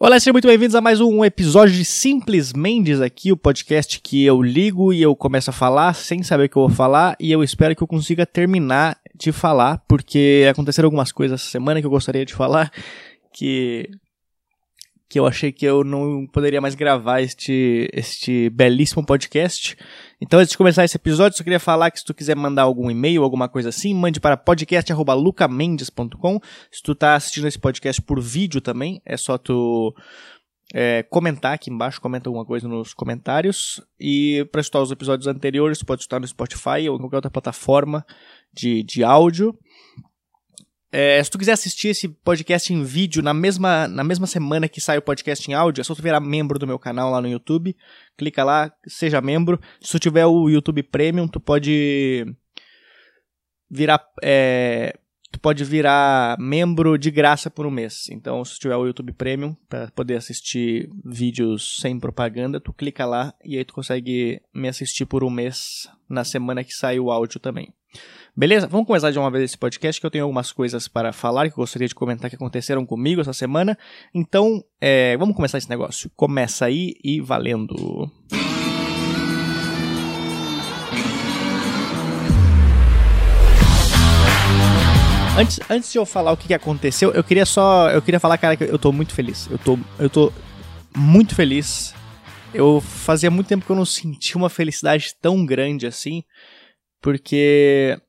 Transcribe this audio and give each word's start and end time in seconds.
Olá, 0.00 0.20
sejam 0.20 0.32
muito 0.32 0.46
bem-vindos 0.46 0.76
a 0.76 0.80
mais 0.80 1.00
um 1.00 1.24
episódio 1.24 1.74
de 1.74 1.84
Simples 1.84 2.52
Mendes 2.52 3.00
aqui, 3.00 3.32
o 3.32 3.36
podcast 3.36 4.00
que 4.00 4.24
eu 4.24 4.40
ligo 4.40 4.92
e 4.92 5.02
eu 5.02 5.16
começo 5.16 5.50
a 5.50 5.52
falar 5.52 5.92
sem 5.92 6.22
saber 6.22 6.44
o 6.44 6.48
que 6.48 6.56
eu 6.56 6.68
vou 6.68 6.70
falar 6.70 7.16
e 7.18 7.32
eu 7.32 7.42
espero 7.42 7.74
que 7.74 7.82
eu 7.82 7.86
consiga 7.86 8.24
terminar 8.24 8.96
de 9.12 9.32
falar, 9.32 9.82
porque 9.88 10.46
aconteceram 10.48 10.86
algumas 10.86 11.10
coisas 11.10 11.40
essa 11.40 11.50
semana 11.50 11.80
que 11.80 11.86
eu 11.86 11.90
gostaria 11.90 12.24
de 12.24 12.32
falar 12.32 12.70
que 13.32 13.90
que 15.08 15.18
eu 15.18 15.26
achei 15.26 15.50
que 15.50 15.64
eu 15.64 15.82
não 15.82 16.26
poderia 16.26 16.60
mais 16.60 16.74
gravar 16.74 17.22
este, 17.22 17.88
este 17.94 18.50
belíssimo 18.50 19.02
podcast. 19.04 19.74
Então, 20.20 20.38
antes 20.38 20.50
de 20.50 20.58
começar 20.58 20.84
esse 20.84 20.96
episódio, 20.96 21.38
só 21.38 21.42
queria 21.42 21.58
falar 21.58 21.90
que 21.90 22.00
se 22.00 22.04
tu 22.04 22.12
quiser 22.12 22.36
mandar 22.36 22.62
algum 22.62 22.90
e-mail, 22.90 23.22
alguma 23.22 23.48
coisa 23.48 23.70
assim, 23.70 23.94
mande 23.94 24.20
para 24.20 24.36
podcast.lucamendes.com. 24.36 26.40
Se 26.70 26.82
tu 26.82 26.94
tá 26.94 27.14
assistindo 27.14 27.48
esse 27.48 27.58
podcast 27.58 28.02
por 28.02 28.20
vídeo 28.20 28.60
também, 28.60 29.00
é 29.06 29.16
só 29.16 29.38
tu 29.38 29.94
é, 30.74 31.02
comentar 31.04 31.54
aqui 31.54 31.70
embaixo, 31.70 32.00
comenta 32.00 32.28
alguma 32.28 32.44
coisa 32.44 32.68
nos 32.68 32.92
comentários. 32.92 33.80
E 33.98 34.46
para 34.52 34.60
escutar 34.60 34.82
os 34.82 34.90
episódios 34.90 35.26
anteriores, 35.26 35.82
pode 35.82 36.02
escutar 36.02 36.20
no 36.20 36.28
Spotify 36.28 36.88
ou 36.88 36.96
em 36.96 37.00
qualquer 37.00 37.16
outra 37.16 37.30
plataforma 37.30 38.04
de, 38.52 38.82
de 38.82 39.02
áudio. 39.02 39.58
É, 40.90 41.22
se 41.22 41.30
tu 41.30 41.38
quiser 41.38 41.52
assistir 41.52 41.88
esse 41.88 42.08
podcast 42.08 42.72
em 42.72 42.82
vídeo 42.82 43.22
na 43.22 43.34
mesma, 43.34 43.86
na 43.86 44.02
mesma 44.02 44.26
semana 44.26 44.68
que 44.68 44.80
sai 44.80 44.96
o 44.96 45.02
podcast 45.02 45.50
em 45.50 45.54
áudio, 45.54 45.82
é 45.82 45.84
só 45.84 45.94
tu 45.94 46.02
virar 46.02 46.20
membro 46.20 46.58
do 46.58 46.66
meu 46.66 46.78
canal 46.78 47.10
lá 47.10 47.20
no 47.20 47.28
YouTube. 47.28 47.76
Clica 48.16 48.42
lá, 48.42 48.72
seja 48.86 49.20
membro. 49.20 49.60
Se 49.80 49.92
tu 49.92 49.98
tiver 49.98 50.24
o 50.24 50.48
YouTube 50.48 50.82
Premium, 50.82 51.28
tu 51.28 51.38
pode 51.38 52.24
virar. 53.70 54.02
É, 54.22 54.98
tu 55.30 55.38
pode 55.38 55.62
virar 55.62 56.38
membro 56.38 56.96
de 56.96 57.10
graça 57.10 57.50
por 57.50 57.66
um 57.66 57.70
mês. 57.70 58.08
Então, 58.10 58.42
se 58.42 58.54
tu 58.54 58.60
tiver 58.60 58.76
o 58.76 58.86
YouTube 58.86 59.12
Premium, 59.12 59.54
para 59.68 59.90
poder 59.90 60.16
assistir 60.16 60.88
vídeos 61.04 61.80
sem 61.80 62.00
propaganda, 62.00 62.58
tu 62.58 62.72
clica 62.72 63.04
lá 63.04 63.34
e 63.44 63.58
aí 63.58 63.64
tu 63.64 63.74
consegue 63.74 64.40
me 64.54 64.68
assistir 64.68 65.04
por 65.04 65.22
um 65.22 65.30
mês 65.30 65.86
na 66.08 66.24
semana 66.24 66.64
que 66.64 66.72
sai 66.72 66.98
o 66.98 67.10
áudio 67.10 67.38
também. 67.38 67.74
Beleza? 68.38 68.68
Vamos 68.68 68.86
começar 68.86 69.10
de 69.10 69.18
uma 69.18 69.32
vez 69.32 69.42
esse 69.42 69.58
podcast 69.58 70.00
que 70.00 70.06
eu 70.06 70.10
tenho 70.12 70.22
algumas 70.22 70.52
coisas 70.52 70.86
para 70.86 71.12
falar 71.12 71.48
que 71.48 71.54
eu 71.54 71.56
gostaria 71.56 71.88
de 71.88 71.94
comentar 71.94 72.30
que 72.30 72.36
aconteceram 72.36 72.86
comigo 72.86 73.20
essa 73.20 73.32
semana. 73.32 73.76
Então, 74.14 74.62
é, 74.80 75.16
vamos 75.16 75.34
começar 75.34 75.58
esse 75.58 75.68
negócio. 75.68 76.08
Começa 76.14 76.66
aí 76.66 76.94
e 77.02 77.20
valendo. 77.20 78.08
Antes, 85.36 85.58
antes 85.68 85.90
de 85.90 85.98
eu 85.98 86.06
falar 86.06 86.30
o 86.30 86.36
que, 86.36 86.46
que 86.46 86.54
aconteceu, 86.54 87.10
eu 87.10 87.24
queria 87.24 87.44
só. 87.44 87.90
Eu 87.90 88.00
queria 88.00 88.20
falar, 88.20 88.38
cara, 88.38 88.56
que 88.56 88.62
eu 88.62 88.78
tô 88.78 88.92
muito 88.92 89.12
feliz. 89.14 89.48
Eu 89.50 89.58
tô, 89.58 89.76
eu 89.98 90.08
tô 90.08 90.32
muito 90.96 91.34
feliz. 91.34 91.92
Eu 92.54 92.80
fazia 92.80 93.32
muito 93.32 93.48
tempo 93.48 93.66
que 93.66 93.72
eu 93.72 93.74
não 93.74 93.84
sentia 93.84 94.36
uma 94.36 94.48
felicidade 94.48 95.12
tão 95.20 95.44
grande 95.44 95.88
assim. 95.88 96.22
Porque 97.02 98.00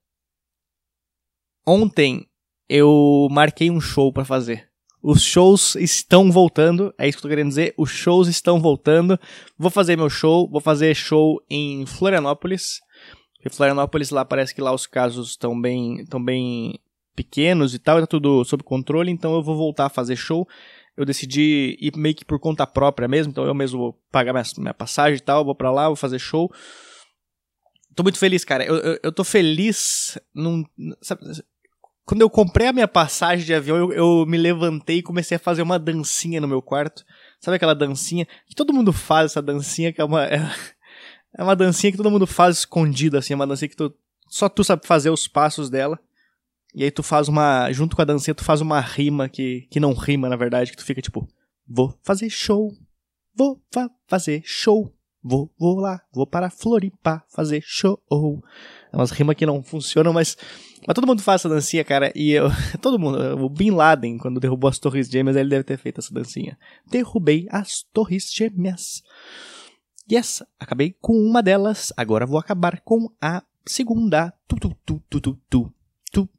Ontem 1.72 2.26
eu 2.68 3.28
marquei 3.30 3.70
um 3.70 3.80
show 3.80 4.12
para 4.12 4.26
fazer. 4.26 4.68
Os 5.04 5.22
shows 5.22 5.76
estão 5.76 6.32
voltando, 6.32 6.92
é 6.98 7.08
isso 7.08 7.20
que 7.20 7.20
eu 7.20 7.30
tô 7.30 7.30
querendo 7.30 7.50
dizer. 7.50 7.76
Os 7.78 7.92
shows 7.92 8.28
estão 8.28 8.60
voltando. 8.60 9.20
Vou 9.56 9.70
fazer 9.70 9.96
meu 9.96 10.10
show, 10.10 10.50
vou 10.50 10.60
fazer 10.60 10.96
show 10.96 11.40
em 11.48 11.86
Florianópolis. 11.86 12.80
Porque 13.36 13.56
Florianópolis 13.56 14.10
lá 14.10 14.26
parece 14.26 14.56
que 14.56 14.62
lá 14.62 14.74
os 14.74 14.88
casos 14.88 15.30
estão 15.30 15.62
bem, 15.62 16.02
estão 16.02 16.24
bem 16.26 16.80
pequenos 17.16 17.76
e 17.76 17.78
tal, 17.78 18.00
tá 18.00 18.08
tudo 18.08 18.44
sob 18.46 18.64
controle, 18.64 19.12
então 19.12 19.36
eu 19.36 19.44
vou 19.44 19.56
voltar 19.56 19.86
a 19.86 19.90
fazer 19.90 20.16
show. 20.16 20.48
Eu 20.98 21.06
decidi 21.06 21.78
ir 21.80 21.96
meio 21.96 22.16
que 22.16 22.26
por 22.26 22.40
conta 22.40 22.66
própria 22.66 23.08
mesmo, 23.08 23.30
então 23.30 23.46
eu 23.46 23.54
mesmo 23.54 23.78
vou 23.78 23.94
pagar 24.12 24.34
minha, 24.34 24.44
minha 24.58 24.74
passagem 24.74 25.18
e 25.18 25.22
tal, 25.22 25.46
vou 25.46 25.54
para 25.54 25.70
lá, 25.70 25.86
vou 25.86 25.96
fazer 25.96 26.18
show. 26.18 26.52
Tô 27.96 28.04
muito 28.04 28.18
feliz, 28.18 28.46
cara. 28.46 28.66
Eu, 28.66 28.76
eu, 28.78 29.00
eu 29.04 29.12
tô 29.12 29.26
feliz 29.26 30.18
num. 30.34 30.64
Sabe, 31.02 31.22
quando 32.10 32.22
eu 32.22 32.30
comprei 32.30 32.66
a 32.66 32.74
minha 32.74 32.88
passagem 32.88 33.46
de 33.46 33.54
avião, 33.54 33.78
eu, 33.78 33.94
eu, 33.94 34.26
me 34.26 34.36
levantei 34.36 34.98
e 34.98 35.04
comecei 35.04 35.36
a 35.38 35.40
fazer 35.40 35.62
uma 35.62 35.78
dancinha 35.78 36.42
no 36.42 36.48
meu 36.48 36.60
quarto. 36.60 37.06
Sabe 37.40 37.58
aquela 37.58 37.76
dancinha? 37.76 38.28
Que 38.48 38.56
todo 38.56 38.74
mundo 38.74 38.92
faz 38.92 39.30
essa 39.30 39.44
dancinha, 39.44 39.94
que 39.94 40.02
é 40.02 40.04
uma. 40.04 40.26
É, 40.26 40.40
é 41.38 41.44
uma 41.44 41.56
dancinha 41.56 41.92
que 41.92 41.98
todo 41.98 42.10
mundo 42.10 42.26
faz 42.26 42.58
escondida, 42.58 43.20
assim. 43.20 43.34
É 43.34 43.36
uma 43.36 43.46
dancinha 43.46 43.70
que 43.70 43.76
tu, 43.76 43.94
só 44.28 44.50
tu 44.50 44.64
sabe 44.64 44.88
fazer 44.88 45.12
os 45.12 45.28
passos 45.28 45.70
dela. 45.70 46.00
E 46.74 46.84
aí 46.84 46.90
tu 46.90 47.04
faz 47.04 47.28
uma. 47.28 47.72
Junto 47.72 47.96
com 47.96 48.02
a 48.02 48.06
dancinha, 48.06 48.34
tu 48.34 48.44
faz 48.44 48.60
uma 48.60 48.80
rima 48.80 49.30
que, 49.30 49.68
que 49.70 49.80
não 49.80 49.94
rima, 49.94 50.28
na 50.28 50.36
verdade, 50.36 50.72
que 50.72 50.78
tu 50.78 50.86
fica 50.86 51.04
tipo. 51.04 51.28
Vou 51.68 51.96
fazer 52.02 52.32
show. 52.32 52.72
Vou 53.36 53.62
fa 53.72 53.88
fazer 54.08 54.42
show. 54.44 54.92
Vou, 55.22 55.54
vou 55.60 55.80
lá, 55.80 56.02
vou 56.12 56.26
para 56.26 56.50
Floripa 56.50 57.24
fazer 57.28 57.62
show. 57.64 58.02
É 58.92 58.98
umas 58.98 59.12
rimas 59.12 59.36
que 59.36 59.46
não 59.46 59.62
funcionam, 59.62 60.12
mas, 60.12 60.36
mas 60.86 60.96
todo 60.96 61.06
mundo 61.06 61.22
faz 61.22 61.42
essa 61.42 61.50
dancinha, 61.50 61.84
cara. 61.84 62.12
E 62.16 62.32
eu, 62.32 62.50
todo 62.82 63.00
mundo, 63.00 63.18
o 63.44 63.50
Bin 63.50 63.72
Laden, 63.72 64.18
quando 64.18 64.40
derrubou 64.40 64.70
as 64.70 64.80
Torres 64.80 65.08
Gêmeas, 65.08 65.36
ele 65.36 65.50
deve 65.50 65.64
ter 65.64 65.78
feito 65.78 66.00
essa 66.00 66.14
dancinha. 66.14 66.58
Derrubei 66.90 67.48
as 67.52 67.84
Torres 67.94 68.32
Gêmeas. 68.34 69.04
Yes, 70.12 70.42
acabei 70.60 70.96
com 71.00 71.14
uma 71.14 71.44
delas, 71.44 71.94
agora 71.96 72.26
vou 72.26 72.40
acabar 72.40 72.82
com 72.82 73.12
a 73.22 73.44
segunda. 73.66 74.34
Tu, 74.48 74.56
tu, 74.56 74.76
tu, 74.84 75.04
tu, 75.08 75.22
tu, 75.22 75.40
tu, 75.48 75.74
tu. 76.12 76.30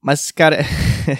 Mas, 0.00 0.30
cara, 0.30 0.58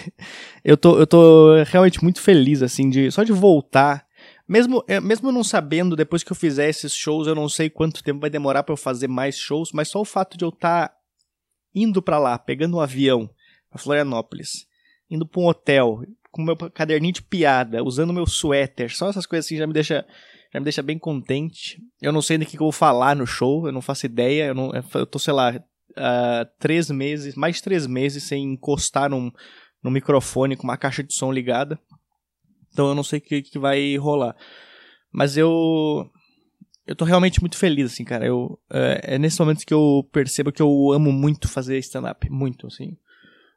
eu, 0.63 0.77
tô, 0.77 0.97
eu 0.99 1.07
tô 1.07 1.63
realmente 1.65 2.01
muito 2.01 2.21
feliz, 2.21 2.63
assim, 2.63 2.89
de 2.89 3.11
só 3.11 3.25
de 3.25 3.33
voltar 3.33 4.04
mesmo, 4.49 4.85
é, 4.87 5.01
mesmo 5.01 5.33
não 5.33 5.43
sabendo, 5.43 5.97
depois 5.97 6.23
que 6.23 6.33
eu 6.33 6.37
fizer 6.37 6.69
esses 6.69 6.95
shows, 6.95 7.27
eu 7.27 7.35
não 7.35 7.49
sei 7.49 7.71
quanto 7.71 8.03
tempo 8.03 8.21
vai 8.21 8.31
demorar 8.31 8.63
para 8.63 8.73
eu 8.73 8.77
fazer 8.77 9.09
mais 9.09 9.37
shows, 9.37 9.73
mas 9.73 9.89
só 9.89 10.01
o 10.01 10.05
fato 10.05 10.37
de 10.37 10.45
eu 10.45 10.51
estar 10.51 10.89
tá 10.89 10.97
indo 11.75 12.03
para 12.03 12.19
lá, 12.19 12.39
pegando 12.39 12.77
um 12.77 12.81
avião 12.81 13.29
para 13.71 13.81
Florianópolis, 13.81 14.67
indo 15.11 15.27
para 15.27 15.41
um 15.41 15.47
hotel, 15.47 16.03
com 16.31 16.43
meu 16.43 16.57
caderninho 16.57 17.15
de 17.15 17.23
piada, 17.23 17.83
usando 17.83 18.13
meu 18.13 18.27
suéter, 18.27 18.95
só 18.95 19.09
essas 19.09 19.27
coisas 19.27 19.47
assim 19.47 19.57
já 19.57 19.67
me 19.67 19.73
deixa 19.73 20.05
já 20.55 20.61
me 20.61 20.65
deixa 20.65 20.83
bem 20.83 20.97
contente. 20.97 21.83
Eu 22.01 22.13
não 22.13 22.23
sei 22.23 22.39
nem 22.39 22.47
o 22.47 22.51
que 22.51 22.57
eu 22.57 22.61
vou 22.61 22.71
falar 22.71 23.17
no 23.17 23.27
show, 23.27 23.67
eu 23.67 23.73
não 23.73 23.83
faço 23.83 24.07
ideia, 24.07 24.47
eu, 24.47 24.55
não, 24.55 24.71
eu 24.73 25.05
tô, 25.05 25.19
sei 25.19 25.35
lá, 25.35 25.51
uh, 25.51 26.49
três 26.61 26.89
meses, 26.91 27.35
mais 27.35 27.57
de 27.57 27.63
três 27.65 27.89
meses 27.89 28.23
sem 28.23 28.45
encostar 28.45 29.11
num, 29.11 29.33
num 29.83 29.91
microfone 29.91 30.57
com 30.57 30.63
uma 30.63 30.77
caixa 30.77 31.03
de 31.03 31.13
som 31.13 31.33
ligada. 31.33 31.77
Então 32.75 32.89
eu 32.89 32.95
não 32.95 33.05
sei 33.05 33.21
o 33.21 33.23
que, 33.23 33.41
que 33.41 33.59
vai 33.59 33.97
rolar. 33.97 34.37
Mas 35.11 35.37
eu. 35.37 36.11
Eu 36.87 36.95
tô 36.95 37.05
realmente 37.07 37.41
muito 37.41 37.57
feliz, 37.57 37.93
assim, 37.93 38.05
cara. 38.05 38.27
Eu, 38.27 38.61
é, 38.69 39.15
é 39.15 39.19
nesse 39.19 39.41
momento 39.41 39.65
que 39.65 39.73
eu 39.73 40.07
percebo 40.13 40.53
que 40.53 40.61
eu 40.61 40.93
amo 40.93 41.11
muito 41.13 41.49
fazer 41.49 41.79
stand-up. 41.79 42.29
Muito, 42.29 42.67
assim. 42.67 42.99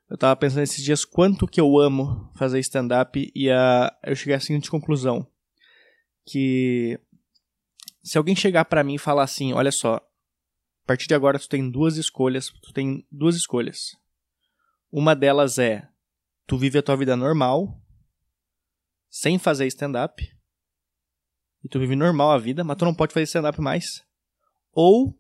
Eu 0.10 0.18
tava 0.18 0.36
pensando 0.38 0.64
esses 0.64 0.82
dias 0.82 1.04
quanto 1.04 1.48
que 1.48 1.60
eu 1.60 1.78
amo 1.78 2.32
fazer 2.38 2.60
stand-up 2.60 3.30
e 3.36 3.50
a, 3.50 3.92
eu 4.06 4.16
cheguei 4.16 4.36
à 4.36 4.40
seguinte 4.40 4.70
conclusão. 4.70 5.28
Que 6.26 6.98
se 8.02 8.18
alguém 8.18 8.36
chegar 8.36 8.66
para 8.66 8.84
mim 8.84 8.96
e 8.96 9.00
falar 9.00 9.24
assim, 9.24 9.52
olha 9.52 9.72
só, 9.72 9.96
a 9.96 10.88
partir 10.88 11.08
de 11.08 11.16
agora 11.16 11.40
tu 11.40 11.50
tem 11.50 11.70
duas 11.70 11.98
escolhas, 11.98 12.50
tu 12.62 12.72
tem 12.72 13.06
duas 13.12 13.36
escolhas. 13.36 13.98
Uma 14.90 15.14
delas 15.14 15.58
é 15.58 15.90
tu 16.46 16.58
vive 16.58 16.80
a 16.80 16.84
tua 16.84 16.96
vida 16.96 17.18
normal 17.18 17.82
sem 19.10 19.40
fazer 19.40 19.68
stand-up. 19.68 20.24
E 21.64 21.70
tu 21.70 21.80
vive 21.80 21.96
normal 21.96 22.32
a 22.32 22.38
vida, 22.38 22.64
mas 22.64 22.78
tu 22.78 22.86
não 22.86 22.94
pode 22.94 23.14
fazer 23.14 23.24
stand-up 23.24 23.60
mais. 23.60 24.06
Ou 24.72 25.18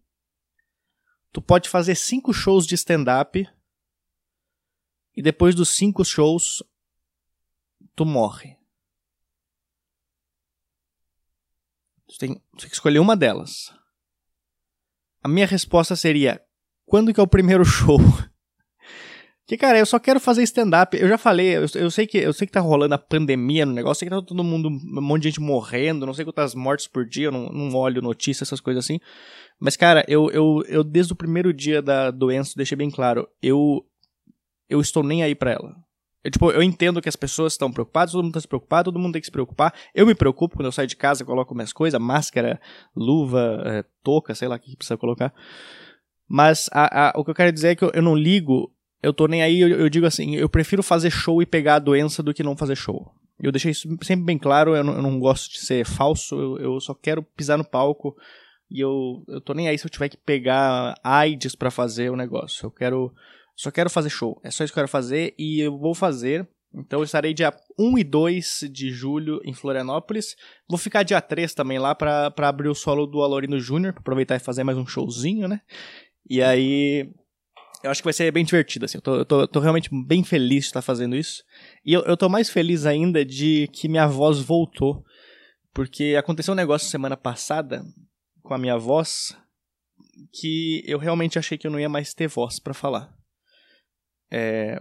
tu 1.31 1.41
pode 1.41 1.69
fazer 1.69 1.95
cinco 1.95 2.33
shows 2.33 2.65
de 2.65 2.75
stand-up 2.75 3.47
e 5.15 5.21
depois 5.21 5.55
dos 5.55 5.69
cinco 5.69 6.05
shows 6.05 6.63
tu 7.95 8.05
morre. 8.05 8.57
Tu 12.07 12.17
tem, 12.17 12.35
tu 12.35 12.57
tem 12.57 12.69
que 12.69 12.75
escolher 12.75 12.99
uma 12.99 13.17
delas. 13.17 13.73
A 15.21 15.27
minha 15.27 15.45
resposta 15.45 15.95
seria: 15.95 16.41
quando 16.85 17.13
que 17.13 17.19
é 17.19 17.23
o 17.23 17.27
primeiro 17.27 17.65
show? 17.65 17.97
Que, 19.47 19.55
cara, 19.55 19.79
eu 19.79 19.85
só 19.85 19.97
quero 19.97 20.19
fazer 20.19 20.43
stand-up. 20.43 20.97
Eu 20.97 21.07
já 21.07 21.17
falei, 21.17 21.55
eu, 21.55 21.65
eu, 21.75 21.89
sei 21.89 22.05
que 22.05 22.17
eu 22.17 22.33
sei 22.33 22.45
que 22.45 22.51
tá 22.51 22.59
rolando 22.59 22.93
a 22.93 22.97
pandemia 22.97 23.65
no 23.65 23.71
negócio, 23.71 23.99
sei 23.99 24.09
que 24.09 24.13
tá 24.13 24.21
todo 24.21 24.43
mundo, 24.43 24.67
um 24.67 25.01
monte 25.01 25.23
de 25.23 25.29
gente 25.29 25.39
morrendo, 25.39 26.05
não 26.05 26.13
sei 26.13 26.25
quantas 26.25 26.53
mortes 26.53 26.85
por 26.85 27.05
dia, 27.05 27.27
eu 27.27 27.31
não, 27.31 27.47
não 27.47 27.73
olho 27.73 28.01
notícias, 28.01 28.49
essas 28.49 28.59
coisas 28.59 28.83
assim. 28.83 28.99
Mas, 29.57 29.77
cara, 29.77 30.03
eu, 30.05 30.29
eu, 30.31 30.61
eu 30.67 30.83
desde 30.83 31.13
o 31.13 31.15
primeiro 31.15 31.53
dia 31.53 31.81
da 31.81 32.11
doença 32.11 32.55
deixei 32.57 32.75
bem 32.75 32.91
claro, 32.91 33.25
eu, 33.41 33.85
eu 34.67 34.81
estou 34.81 35.01
nem 35.01 35.23
aí 35.23 35.33
pra 35.33 35.51
ela. 35.51 35.73
Eu, 36.25 36.31
tipo, 36.31 36.51
eu 36.51 36.61
entendo 36.61 37.01
que 37.01 37.07
as 37.07 37.15
pessoas 37.15 37.53
estão 37.53 37.71
preocupadas, 37.71 38.11
todo 38.11 38.25
mundo 38.25 38.33
tá 38.33 38.41
se 38.41 38.47
preocupado, 38.49 38.91
todo 38.91 38.99
mundo 38.99 39.13
tem 39.13 39.21
que 39.21 39.27
se 39.27 39.31
preocupar. 39.31 39.73
Eu 39.95 40.05
me 40.05 40.13
preocupo 40.13 40.57
quando 40.57 40.65
eu 40.65 40.73
saio 40.73 40.89
de 40.89 40.97
casa, 40.97 41.23
coloco 41.23 41.55
minhas 41.55 41.71
coisas, 41.71 42.01
máscara, 42.01 42.59
luva, 42.93 43.63
é, 43.65 43.85
touca, 44.03 44.35
sei 44.35 44.49
lá 44.49 44.57
o 44.57 44.59
que 44.59 44.75
precisa 44.75 44.97
colocar. 44.97 45.33
Mas 46.27 46.69
a, 46.73 47.11
a, 47.11 47.13
o 47.15 47.23
que 47.23 47.31
eu 47.31 47.35
quero 47.35 47.53
dizer 47.53 47.69
é 47.69 47.75
que 47.75 47.83
eu, 47.85 47.91
eu 47.93 48.01
não 48.01 48.13
ligo 48.13 48.69
eu 49.01 49.13
tô 49.13 49.27
nem 49.27 49.41
aí, 49.41 49.59
eu, 49.59 49.69
eu, 49.69 49.89
digo 49.89 50.05
assim, 50.05 50.35
eu 50.35 50.49
prefiro 50.49 50.81
fazer 50.81 51.11
show 51.11 51.41
e 51.41 51.45
pegar 51.45 51.75
a 51.75 51.79
doença 51.79 52.23
do 52.23 52.33
que 52.33 52.43
não 52.43 52.57
fazer 52.57 52.75
show. 52.75 53.11
Eu 53.39 53.51
deixei 53.51 53.71
isso 53.71 53.87
sempre 54.01 54.25
bem 54.25 54.37
claro, 54.37 54.75
eu 54.75 54.83
não, 54.83 54.95
eu 54.95 55.01
não 55.01 55.19
gosto 55.19 55.51
de 55.51 55.59
ser 55.59 55.85
falso, 55.85 56.35
eu, 56.35 56.57
eu, 56.57 56.79
só 56.79 56.93
quero 56.93 57.21
pisar 57.21 57.57
no 57.57 57.63
palco 57.63 58.15
e 58.69 58.79
eu, 58.79 59.23
eu 59.27 59.39
tô 59.39 59.53
nem 59.53 59.67
aí 59.67 59.77
se 59.77 59.85
eu 59.85 59.89
tiver 59.89 60.09
que 60.09 60.17
pegar 60.17 60.95
AIDS 61.03 61.55
para 61.55 61.69
fazer 61.69 62.09
o 62.09 62.15
negócio. 62.15 62.65
Eu 62.65 62.71
quero. 62.71 63.13
Só 63.55 63.71
quero 63.71 63.89
fazer 63.89 64.09
show. 64.09 64.39
É 64.43 64.51
só 64.51 64.63
isso 64.63 64.73
que 64.73 64.79
eu 64.79 64.83
quero 64.83 64.91
fazer 64.91 65.33
e 65.37 65.61
eu 65.61 65.77
vou 65.77 65.95
fazer. 65.95 66.47
Então 66.73 66.99
eu 66.99 67.03
estarei 67.03 67.33
dia 67.33 67.53
1 67.79 67.97
e 67.97 68.03
2 68.03 68.69
de 68.71 68.91
julho 68.91 69.39
em 69.43 69.53
Florianópolis. 69.53 70.35
Vou 70.69 70.77
ficar 70.77 71.03
dia 71.03 71.21
3 71.21 71.53
também 71.53 71.79
lá 71.79 71.95
para 71.95 72.31
abrir 72.39 72.67
o 72.67 72.75
solo 72.75 73.07
do 73.07 73.21
Alorino 73.21 73.59
Júnior, 73.59 73.95
aproveitar 73.97 74.35
e 74.35 74.39
fazer 74.39 74.63
mais 74.63 74.77
um 74.77 74.85
showzinho, 74.85 75.47
né? 75.47 75.61
E 76.29 76.41
aí 76.41 77.09
eu 77.83 77.91
acho 77.91 78.01
que 78.01 78.05
vai 78.05 78.13
ser 78.13 78.31
bem 78.31 78.43
divertido, 78.43 78.85
assim. 78.85 78.97
Eu 78.97 79.01
tô, 79.01 79.15
eu 79.17 79.25
tô, 79.25 79.47
tô 79.47 79.59
realmente 79.59 79.89
bem 80.05 80.23
feliz 80.23 80.63
de 80.63 80.69
estar 80.69 80.81
fazendo 80.81 81.15
isso. 81.15 81.43
E 81.85 81.93
eu, 81.93 82.01
eu 82.01 82.17
tô 82.17 82.27
mais 82.27 82.49
feliz 82.49 82.85
ainda 82.85 83.23
de 83.23 83.67
que 83.71 83.87
minha 83.87 84.07
voz 84.07 84.39
voltou. 84.39 85.03
Porque 85.73 86.15
aconteceu 86.17 86.53
um 86.53 86.57
negócio 86.57 86.89
semana 86.89 87.15
passada 87.15 87.83
com 88.41 88.53
a 88.53 88.57
minha 88.57 88.77
voz 88.77 89.37
que 90.33 90.83
eu 90.87 90.97
realmente 90.97 91.37
achei 91.37 91.57
que 91.57 91.67
eu 91.67 91.71
não 91.71 91.79
ia 91.79 91.89
mais 91.89 92.13
ter 92.13 92.27
voz 92.27 92.59
para 92.59 92.73
falar. 92.73 93.13
É, 94.31 94.79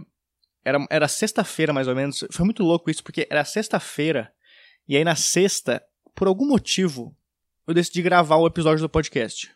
era 0.64 0.84
era 0.90 1.08
sexta-feira, 1.08 1.72
mais 1.72 1.86
ou 1.86 1.94
menos. 1.94 2.24
Foi 2.30 2.44
muito 2.44 2.62
louco 2.62 2.90
isso, 2.90 3.04
porque 3.04 3.26
era 3.30 3.44
sexta-feira. 3.44 4.32
E 4.88 4.96
aí 4.96 5.04
na 5.04 5.14
sexta, 5.14 5.82
por 6.14 6.28
algum 6.28 6.46
motivo, 6.46 7.14
eu 7.66 7.74
decidi 7.74 8.00
gravar 8.00 8.36
o 8.36 8.46
episódio 8.46 8.82
do 8.82 8.88
podcast. 8.88 9.54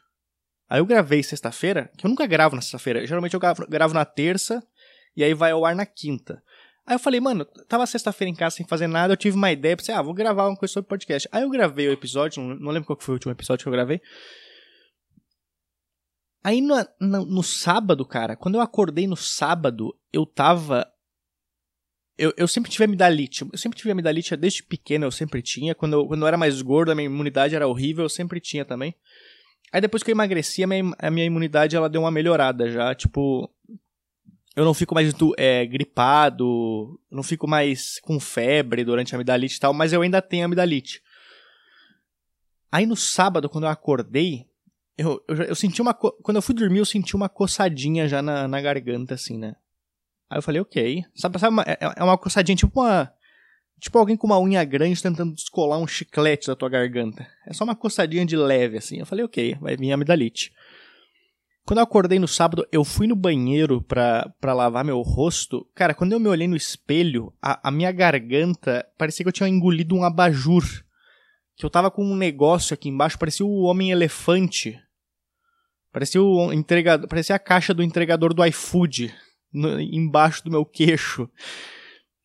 Aí 0.71 0.79
eu 0.79 0.87
gravei 0.87 1.21
sexta-feira, 1.21 1.91
que 1.99 2.07
eu 2.07 2.09
nunca 2.09 2.25
gravo 2.29 2.55
na 2.55 2.63
sexta-feira. 2.63 3.05
Geralmente 3.05 3.35
eu 3.35 3.41
gravo, 3.41 3.67
gravo 3.69 3.93
na 3.93 4.05
terça 4.05 4.63
e 5.17 5.25
aí 5.25 5.35
vai 5.35 5.51
ao 5.51 5.65
ar 5.67 5.75
na 5.75 5.85
quinta. 5.85 6.41
Aí 6.87 6.95
eu 6.95 6.99
falei, 7.01 7.19
mano, 7.19 7.45
tava 7.69 7.85
sexta-feira 7.87 8.31
em 8.31 8.35
casa 8.37 8.57
sem 8.57 8.67
fazer 8.67 8.87
nada, 8.87 9.13
eu 9.13 9.17
tive 9.17 9.37
uma 9.37 9.51
ideia, 9.51 9.77
pensei, 9.77 9.93
ah, 9.93 10.01
vou 10.01 10.15
gravar 10.15 10.47
uma 10.47 10.57
coisa 10.57 10.73
sobre 10.73 10.89
podcast. 10.89 11.29
Aí 11.33 11.43
eu 11.43 11.51
gravei 11.51 11.89
o 11.89 11.93
episódio, 11.93 12.41
não, 12.41 12.55
não 12.55 12.71
lembro 12.71 12.87
qual 12.87 13.01
foi 13.01 13.15
o 13.15 13.17
último 13.17 13.33
episódio 13.33 13.65
que 13.65 13.69
eu 13.69 13.73
gravei. 13.73 14.01
Aí 16.43 16.61
no, 16.61 16.77
no, 17.01 17.27
no, 17.27 17.43
sábado, 17.43 18.07
cara, 18.07 18.37
quando 18.37 18.55
eu 18.55 18.61
acordei 18.61 19.09
no 19.09 19.17
sábado, 19.17 19.93
eu 20.13 20.25
tava. 20.25 20.87
Eu, 22.17 22.33
eu 22.37 22.47
sempre 22.47 22.71
tive 22.71 22.85
amidalite. 22.85 23.45
Eu 23.53 23.59
sempre 23.59 23.77
tive 23.77 23.91
amidalite 23.91 24.37
desde 24.37 24.63
pequeno, 24.63 25.05
eu 25.05 25.11
sempre 25.11 25.43
tinha. 25.43 25.75
Quando 25.75 25.95
eu, 25.95 26.07
quando 26.07 26.23
eu 26.23 26.29
era 26.29 26.39
mais 26.39 26.63
gordo, 26.63 26.93
a 26.93 26.95
minha 26.95 27.07
imunidade 27.07 27.57
era 27.57 27.67
horrível, 27.67 28.05
eu 28.05 28.09
sempre 28.09 28.41
tinha 28.41 28.65
também. 28.65 28.95
Aí 29.73 29.81
depois 29.81 30.03
que 30.03 30.11
eu 30.11 30.15
emagreci, 30.15 30.65
a 30.65 30.67
minha, 30.67 30.93
a 30.99 31.11
minha 31.11 31.27
imunidade 31.27 31.77
ela 31.77 31.89
deu 31.89 32.03
uma 32.03 32.11
melhorada 32.11 32.71
já. 32.71 32.95
Tipo, 32.95 33.49
eu 34.57 34.65
não 34.65 34.75
fico 34.75 34.95
mais 34.95 35.15
é, 35.37 35.65
gripado, 35.65 37.01
não 37.11 37.23
fico 37.23 37.47
mais 37.47 38.01
com 38.01 38.19
febre 38.19 38.85
durante 38.85 39.15
a 39.15 39.17
amidalite 39.17 39.57
e 39.57 39.61
tal, 39.61 39.73
mas 39.73 39.93
eu 39.93 40.03
ainda 40.03 40.21
tenho 40.21 40.45
amidalite. 40.45 41.03
Aí 42.73 42.87
no 42.87 42.97
sábado, 42.97 43.49
quando 43.49 43.65
eu 43.65 43.71
acordei, 43.71 44.47
eu, 44.99 45.23
eu, 45.29 45.37
eu 45.37 45.55
senti 45.55 45.81
uma. 45.81 45.95
Quando 45.95 46.37
eu 46.37 46.43
fui 46.43 46.55
dormir, 46.55 46.79
eu 46.79 46.85
senti 46.85 47.17
uma 47.17 47.29
coçadinha 47.29 48.07
já 48.07 48.21
na, 48.21 48.47
na 48.47 48.61
garganta, 48.61 49.15
assim, 49.15 49.39
né? 49.39 49.57
Aí 50.29 50.39
eu 50.39 50.43
falei, 50.43 50.61
ok. 50.61 51.05
Sabe, 51.15 51.39
sabe 51.39 51.53
uma, 51.53 51.63
é, 51.63 51.79
é 51.97 52.05
uma 52.05 52.19
coçadinha 52.19 52.57
tipo 52.57 52.81
uma. 52.81 53.13
Tipo 53.81 53.99
alguém 53.99 54.17
com 54.17 54.27
uma 54.27 54.39
unha 54.39 54.63
grande 54.63 55.03
tentando 55.03 55.35
descolar 55.35 55.79
um 55.79 55.87
chiclete 55.87 56.47
da 56.47 56.55
tua 56.55 56.69
garganta. 56.69 57.27
É 57.47 57.53
só 57.55 57.65
uma 57.65 57.75
coçadinha 57.75 58.27
de 58.27 58.37
leve, 58.37 58.77
assim. 58.77 58.99
Eu 58.99 59.07
falei, 59.07 59.25
ok, 59.25 59.57
vai 59.61 59.77
vir 59.77 59.91
amidalite. 59.91 60.53
Quando 61.65 61.79
eu 61.79 61.85
acordei 61.85 62.19
no 62.19 62.29
sábado, 62.29 62.67
eu 62.73 62.85
fui 62.85 63.07
no 63.07 63.15
banheiro 63.15 63.81
pra, 63.81 64.29
pra 64.41 64.53
lavar 64.53 64.85
meu 64.85 65.01
rosto. 65.03 65.67
Cara, 65.75 65.95
quando 65.95 66.13
eu 66.13 66.21
me 66.21 66.29
olhei 66.29 66.49
no 66.49 66.57
espelho, 66.57 67.33
a, 67.41 67.69
a 67.69 67.71
minha 67.71 67.93
garganta 67.93 68.87
parecia 68.99 69.25
que 69.25 69.29
eu 69.29 69.33
tinha 69.33 69.49
engolido 69.49 69.95
um 69.95 70.05
abajur. 70.05 70.65
Que 71.57 71.65
eu 71.65 71.71
tava 71.71 71.91
com 71.91 72.05
um 72.05 72.17
negócio 72.17 72.75
aqui 72.75 72.89
embaixo, 72.89 73.19
parecia 73.19 73.47
o 73.47 73.63
Homem-Elefante. 73.63 74.79
Parecia 75.93 76.23
o 76.23 76.53
entregador, 76.53 77.09
parecia 77.09 77.37
a 77.37 77.39
caixa 77.39 77.75
do 77.75 77.83
entregador 77.83 78.33
do 78.33 78.45
iFood 78.45 79.15
no, 79.53 79.81
embaixo 79.81 80.45
do 80.45 80.51
meu 80.51 80.65
queixo. 80.65 81.29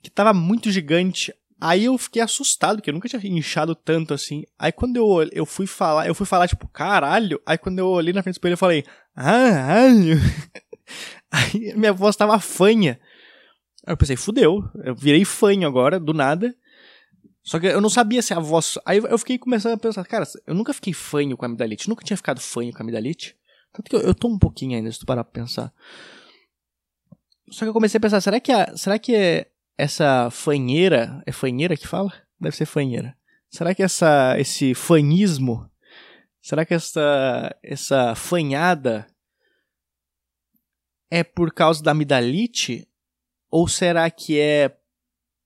Que 0.02 0.10
tava 0.10 0.34
muito 0.34 0.72
gigante. 0.72 1.34
Aí 1.68 1.86
eu 1.86 1.98
fiquei 1.98 2.22
assustado, 2.22 2.76
porque 2.76 2.92
eu 2.92 2.94
nunca 2.94 3.10
tinha 3.10 3.20
inchado 3.26 3.74
tanto 3.74 4.14
assim. 4.14 4.44
Aí 4.58 4.72
quando 4.72 4.98
eu, 4.98 5.28
eu 5.32 5.48
fui 5.48 5.66
falar, 5.66 6.06
eu 6.06 6.14
fui 6.14 6.24
falar 6.24 6.48
tipo, 6.48 6.68
caralho. 6.68 7.42
Aí 7.44 7.58
quando 7.58 7.80
eu 7.80 7.88
olhei 7.88 8.14
na 8.14 8.22
frente 8.22 8.36
do 8.36 8.38
espelho, 8.38 8.54
eu 8.54 8.58
falei, 8.58 8.86
caralho. 9.16 10.20
Aí 11.32 11.74
minha 11.76 11.92
voz 11.92 12.16
tava 12.16 12.40
fanha. 12.40 13.00
Aí 13.84 13.94
eu 13.94 13.98
pensei, 13.98 14.16
fudeu. 14.16 14.64
Eu 14.84 14.94
virei 14.94 15.26
fanho 15.26 15.68
agora, 15.68 16.00
do 16.00 16.14
nada. 16.14 16.56
Só 17.42 17.60
que 17.60 17.66
eu 17.66 17.82
não 17.82 17.90
sabia 17.90 18.22
se 18.22 18.32
a 18.32 18.40
voz. 18.40 18.78
Aí 18.86 19.00
eu 19.00 19.18
fiquei 19.18 19.40
começando 19.40 19.74
a 19.74 19.78
pensar, 19.78 20.06
cara, 20.06 20.28
eu 20.46 20.54
nunca 20.54 20.72
fiquei 20.72 20.94
fanho 20.94 21.36
com 21.36 21.46
a 21.46 21.48
amidalite. 21.48 21.90
Nunca 21.90 22.06
tinha 22.06 22.16
ficado 22.16 22.40
fanho 22.40 22.72
com 22.74 22.78
a 22.78 22.84
amidalite. 22.84 23.36
Tanto 23.74 23.90
que 23.90 23.96
eu, 23.96 24.02
eu 24.02 24.14
tô 24.14 24.28
um 24.28 24.38
pouquinho 24.38 24.78
ainda, 24.78 24.92
se 24.92 25.00
tu 25.00 25.06
parar 25.08 25.24
pra 25.24 25.42
pensar. 25.42 25.74
Só 27.50 27.66
que 27.66 27.70
eu 27.70 27.74
comecei 27.74 27.98
a 27.98 28.02
pensar, 28.02 28.22
será 28.22 28.40
que, 28.40 28.52
a, 28.52 28.78
será 28.78 29.00
que 29.00 29.16
é 29.16 29.48
essa 29.78 30.30
fanheira, 30.30 31.22
é 31.26 31.32
fanheira 31.32 31.76
que 31.76 31.88
fala? 31.88 32.12
Deve 32.40 32.56
ser 32.56 32.66
fanheira. 32.66 33.18
Será 33.50 33.74
que 33.74 33.84
essa, 33.84 34.36
esse 34.38 34.74
fanismo, 34.74 35.70
será 36.42 36.66
que 36.66 36.74
essa, 36.74 37.56
essa 37.64 38.16
fanhada 38.16 39.08
é 41.10 41.24
por 41.24 41.54
causa 41.54 41.84
da 41.84 41.92
amidalite? 41.92 42.88
Ou 43.50 43.68
será 43.68 44.10
que 44.10 44.40
é 44.40 44.76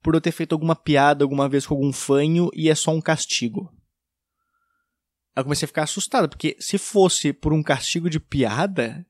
por 0.02 0.16
eu 0.16 0.22
ter 0.22 0.32
feito 0.32 0.54
alguma 0.54 0.76
piada 0.76 1.24
alguma 1.24 1.48
vez 1.48 1.68
com 1.68 1.76
algum 1.76 1.94
fanho 1.94 2.50
e 2.54 2.70
é 2.70 2.76
só 2.76 2.92
um 2.92 3.02
castigo? 3.02 3.72
eu 5.40 5.44
comecei 5.44 5.66
a 5.66 5.68
ficar 5.68 5.84
assustado, 5.84 6.28
porque 6.28 6.58
se 6.60 6.78
fosse 6.78 7.32
por 7.32 7.54
um 7.54 7.64
castigo 7.64 8.10
de 8.10 8.20
piada, 8.20 9.06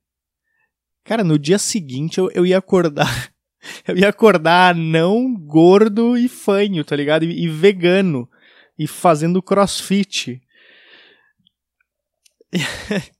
cara, 1.04 1.24
no 1.24 1.40
dia 1.40 1.58
seguinte 1.58 2.20
eu, 2.20 2.30
eu 2.32 2.46
ia 2.46 2.58
acordar 2.58 3.34
Eu 3.88 3.98
ia 3.98 4.10
acordar 4.10 4.76
não 4.76 5.36
gordo 5.36 6.18
e 6.18 6.28
fanho, 6.28 6.84
tá 6.84 6.96
ligado? 6.96 7.24
E, 7.24 7.44
e 7.44 7.48
vegano. 7.48 8.30
E 8.78 8.88
fazendo 8.88 9.42
crossfit. 9.42 10.42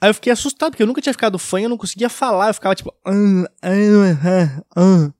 Aí 0.00 0.10
eu 0.10 0.14
fiquei 0.14 0.32
assustado, 0.32 0.72
porque 0.72 0.82
eu 0.82 0.86
nunca 0.86 1.00
tinha 1.00 1.14
ficado 1.14 1.38
fanho, 1.38 1.64
eu 1.64 1.70
não 1.70 1.78
conseguia 1.78 2.10
falar, 2.10 2.48
eu 2.48 2.54
ficava 2.54 2.74
tipo. 2.74 2.90
Uh, 3.06 3.44
uh, 3.44 3.48
uh, 4.76 5.14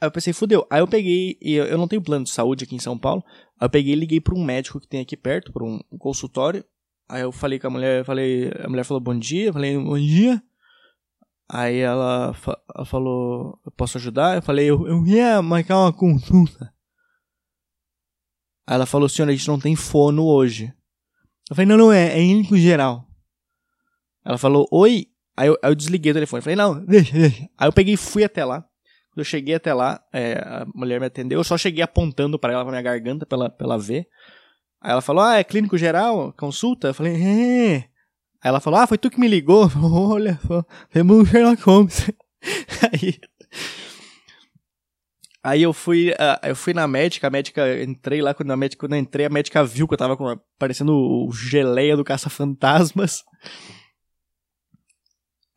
Aí 0.00 0.06
eu 0.06 0.10
pensei, 0.10 0.32
fudeu. 0.32 0.66
Aí 0.70 0.80
eu 0.80 0.88
peguei, 0.88 1.36
eu 1.42 1.76
não 1.76 1.86
tenho 1.86 2.00
plano 2.00 2.24
de 2.24 2.30
saúde 2.30 2.64
aqui 2.64 2.74
em 2.74 2.80
São 2.80 2.96
Paulo. 2.96 3.22
Aí 3.60 3.66
eu 3.66 3.70
peguei 3.70 3.92
e 3.92 3.96
liguei 3.96 4.20
pra 4.20 4.34
um 4.34 4.42
médico 4.42 4.80
que 4.80 4.88
tem 4.88 5.00
aqui 5.00 5.16
perto, 5.16 5.52
pra 5.52 5.64
um 5.64 5.78
consultório. 5.98 6.64
Aí 7.08 7.22
eu 7.22 7.32
falei 7.32 7.58
com 7.58 7.66
a 7.66 7.70
mulher, 7.70 8.04
falei, 8.04 8.50
a 8.64 8.68
mulher 8.68 8.84
falou 8.84 9.00
bom 9.00 9.18
dia, 9.18 9.46
eu 9.46 9.52
falei 9.52 9.76
bom 9.76 9.98
dia. 9.98 10.42
Aí 11.50 11.78
ela, 11.78 12.34
fa 12.34 12.58
ela 12.74 12.84
falou, 12.84 13.58
eu 13.64 13.72
posso 13.72 13.96
ajudar? 13.96 14.36
Eu 14.36 14.42
falei, 14.42 14.68
eu, 14.68 15.06
ia 15.06 15.40
marcar 15.40 15.78
uma 15.78 15.92
consulta. 15.92 16.72
Aí 18.66 18.74
ela 18.74 18.84
falou, 18.84 19.08
senhora, 19.08 19.32
a 19.32 19.34
gente 19.34 19.48
não 19.48 19.58
tem 19.58 19.74
fono 19.74 20.26
hoje. 20.26 20.72
Eu 21.48 21.56
falei, 21.56 21.66
não, 21.66 21.78
não 21.78 21.92
é, 21.92 22.08
é 22.08 22.14
clínico 22.16 22.56
geral. 22.58 23.06
Ela 24.24 24.36
falou, 24.36 24.68
oi. 24.70 25.06
Aí 25.34 25.48
eu, 25.48 25.58
aí 25.62 25.70
eu 25.70 25.74
desliguei 25.74 26.10
o 26.12 26.14
telefone. 26.14 26.40
Eu 26.40 26.42
falei, 26.42 26.56
não, 26.56 26.84
deixa, 26.84 27.12
deixa. 27.16 27.48
Aí 27.56 27.66
eu 27.66 27.72
peguei 27.72 27.94
e 27.94 27.96
fui 27.96 28.24
até 28.24 28.44
lá. 28.44 28.60
Quando 28.60 29.18
eu 29.20 29.24
cheguei 29.24 29.54
até 29.54 29.72
lá, 29.72 30.02
é, 30.12 30.34
a 30.34 30.66
mulher 30.74 31.00
me 31.00 31.06
atendeu. 31.06 31.40
Eu 31.40 31.44
só 31.44 31.56
cheguei 31.56 31.82
apontando 31.82 32.38
para 32.38 32.52
ela, 32.52 32.62
pra 32.62 32.72
minha 32.72 32.82
garganta, 32.82 33.24
pra 33.24 33.38
ela, 33.38 33.50
pra 33.50 33.66
ela 33.66 33.78
ver. 33.78 34.06
Aí 34.82 34.92
ela 34.92 35.00
falou, 35.00 35.22
ah, 35.22 35.38
é 35.38 35.44
clínico 35.44 35.78
geral, 35.78 36.32
consulta? 36.34 36.88
Eu 36.88 36.94
falei, 36.94 37.14
é. 37.14 37.88
Aí 38.42 38.48
ela 38.48 38.60
falou, 38.60 38.78
ah, 38.78 38.86
foi 38.86 38.98
tu 38.98 39.10
que 39.10 39.18
me 39.18 39.28
ligou? 39.28 39.68
Olha, 39.82 40.38
temos 40.90 41.16
um 41.16 41.24
Sherlock 41.24 41.62
Holmes. 41.62 42.10
aí, 42.92 43.18
aí 45.42 45.62
eu 45.62 45.72
fui, 45.72 46.12
eu 46.42 46.54
fui 46.54 46.72
na 46.72 46.86
médica, 46.86 47.26
a 47.26 47.30
médica, 47.30 47.82
entrei 47.82 48.22
lá, 48.22 48.32
quando 48.32 48.52
a 48.52 48.56
médica, 48.56 48.86
quando 48.86 48.94
eu 48.94 49.00
entrei, 49.00 49.26
a 49.26 49.30
médica 49.30 49.64
viu 49.64 49.88
que 49.88 49.94
eu 49.94 49.98
tava 49.98 50.16
com, 50.16 50.38
parecendo 50.58 50.94
o 50.94 51.32
geleia 51.32 51.96
do 51.96 52.04
caça-fantasmas. 52.04 53.24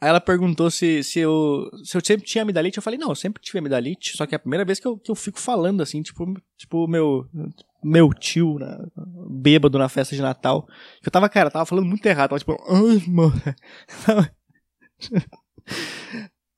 Aí 0.02 0.10
ela 0.10 0.20
perguntou 0.20 0.72
se, 0.72 1.04
se, 1.04 1.20
eu, 1.20 1.70
se 1.84 1.96
eu 1.96 2.04
sempre 2.04 2.26
tinha 2.26 2.42
amidalite. 2.42 2.78
Eu 2.78 2.82
falei, 2.82 2.98
não, 2.98 3.10
eu 3.10 3.16
sempre 3.16 3.44
tive 3.44 3.60
amidalite, 3.60 4.18
só 4.18 4.26
que 4.26 4.34
é 4.34 4.38
a 4.38 4.40
primeira 4.40 4.66
vez 4.66 4.80
que 4.80 4.88
eu, 4.88 4.98
que 4.98 5.12
eu 5.12 5.16
fico 5.16 5.40
falando 5.40 5.84
assim, 5.84 6.02
tipo, 6.02 6.26
tipo 6.58 6.88
meu, 6.88 7.30
meu 7.84 8.14
tio, 8.14 8.58
né, 8.60 8.78
bêbado 9.30 9.78
na 9.78 9.90
festa 9.90 10.16
de 10.16 10.22
Natal. 10.22 10.68
Eu 11.04 11.12
tava, 11.12 11.30
cara, 11.30 11.52
tava 11.52 11.66
falando 11.66 11.88
muito 11.88 12.06
errado, 12.06 12.30
tava 12.30 12.40
tipo, 12.40 12.58
ai, 12.70 13.02
mano. 13.08 13.34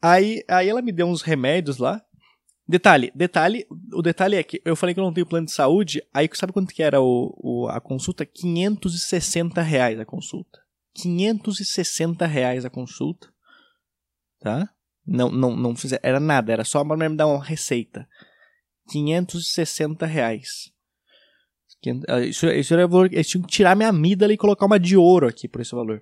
aí, 0.01 0.43
aí 0.47 0.69
ela 0.69 0.81
me 0.81 0.91
deu 0.91 1.07
uns 1.07 1.21
remédios 1.21 1.77
lá. 1.77 2.01
Detalhe, 2.67 3.11
detalhe, 3.13 3.67
o 3.93 4.01
detalhe 4.01 4.37
é 4.37 4.43
que 4.43 4.61
eu 4.63 4.75
falei 4.75 4.93
que 4.93 4.99
eu 4.99 5.03
não 5.03 5.13
tenho 5.13 5.27
plano 5.27 5.45
de 5.45 5.51
saúde, 5.51 6.01
aí 6.13 6.29
sabe 6.33 6.53
quanto 6.53 6.73
que 6.73 6.81
era 6.81 7.01
o, 7.01 7.35
o 7.37 7.67
a 7.67 7.81
consulta? 7.81 8.25
560 8.25 9.61
reais 9.61 9.99
a 9.99 10.05
consulta. 10.05 10.59
560 10.95 12.25
reais 12.25 12.63
a 12.63 12.69
consulta 12.69 13.33
tá? 14.43 14.69
Não, 15.05 15.31
não, 15.31 15.55
não 15.55 15.75
fizer, 15.75 15.99
era 16.03 16.19
nada, 16.19 16.51
era 16.51 16.63
só 16.63 16.83
para 16.83 17.09
me 17.09 17.15
dar 17.15 17.27
uma 17.27 17.43
receita. 17.43 18.07
560 18.89 20.05
reais. 20.05 20.72
Isso, 22.27 22.47
isso 22.47 22.73
era 22.73 22.87
valor, 22.87 23.11
eles 23.11 23.27
tinham 23.27 23.43
que 23.43 23.51
tirar 23.51 23.75
minha 23.75 23.89
amígdala 23.89 24.33
e 24.33 24.37
colocar 24.37 24.65
uma 24.65 24.79
de 24.79 24.95
ouro 24.95 25.27
aqui 25.27 25.47
por 25.47 25.61
esse 25.61 25.73
valor. 25.73 26.01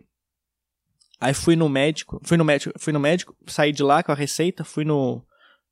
Aí 1.20 1.34
fui 1.34 1.56
no 1.56 1.70
médico, 1.70 2.20
fui 2.24 2.36
no 2.36 2.44
médico, 2.44 2.74
fui 2.80 2.92
no 2.92 3.00
médico, 3.00 3.36
saí 3.46 3.72
de 3.72 3.84
lá 3.84 4.02
com 4.02 4.12
a 4.12 4.16
receita, 4.16 4.64
fui 4.64 4.84
no 4.84 5.24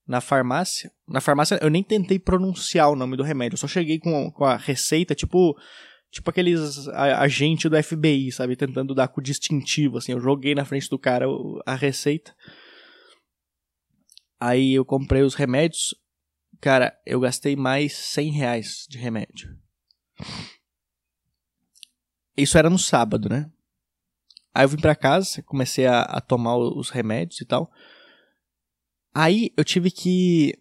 na 0.07 0.21
farmácia. 0.21 0.91
Na 1.07 1.21
farmácia 1.21 1.59
eu 1.61 1.69
nem 1.69 1.83
tentei 1.83 2.19
pronunciar 2.19 2.89
o 2.89 2.95
nome 2.95 3.17
do 3.17 3.23
remédio, 3.23 3.55
eu 3.55 3.59
só 3.59 3.67
cheguei 3.67 3.99
com, 3.99 4.31
com 4.31 4.45
a 4.45 4.55
receita, 4.57 5.15
tipo 5.15 5.55
tipo 6.11 6.29
aqueles 6.29 6.87
agentes 6.87 7.69
do 7.69 7.83
FBI, 7.83 8.31
sabe, 8.31 8.55
tentando 8.55 8.95
dar 8.95 9.07
com 9.07 9.21
distintivo 9.21 9.97
assim. 9.97 10.11
Eu 10.11 10.19
joguei 10.19 10.55
na 10.55 10.65
frente 10.65 10.89
do 10.89 10.97
cara 10.97 11.25
a 11.65 11.75
receita. 11.75 12.35
Aí 14.39 14.73
eu 14.73 14.85
comprei 14.85 15.21
os 15.21 15.35
remédios. 15.35 15.93
Cara, 16.61 16.97
eu 17.05 17.19
gastei 17.19 17.55
mais 17.55 17.93
100 17.93 18.31
reais 18.31 18.85
de 18.89 18.97
remédio. 18.97 19.57
Isso 22.35 22.57
era 22.57 22.69
no 22.69 22.79
sábado, 22.79 23.29
né? 23.29 23.51
Aí 24.53 24.63
eu 24.63 24.69
vim 24.69 24.77
pra 24.77 24.95
casa, 24.95 25.43
comecei 25.43 25.85
a, 25.85 26.01
a 26.01 26.21
tomar 26.21 26.57
os 26.57 26.89
remédios 26.89 27.41
e 27.41 27.45
tal. 27.45 27.71
Aí 29.13 29.51
eu 29.57 29.63
tive 29.63 29.91
que. 29.91 30.53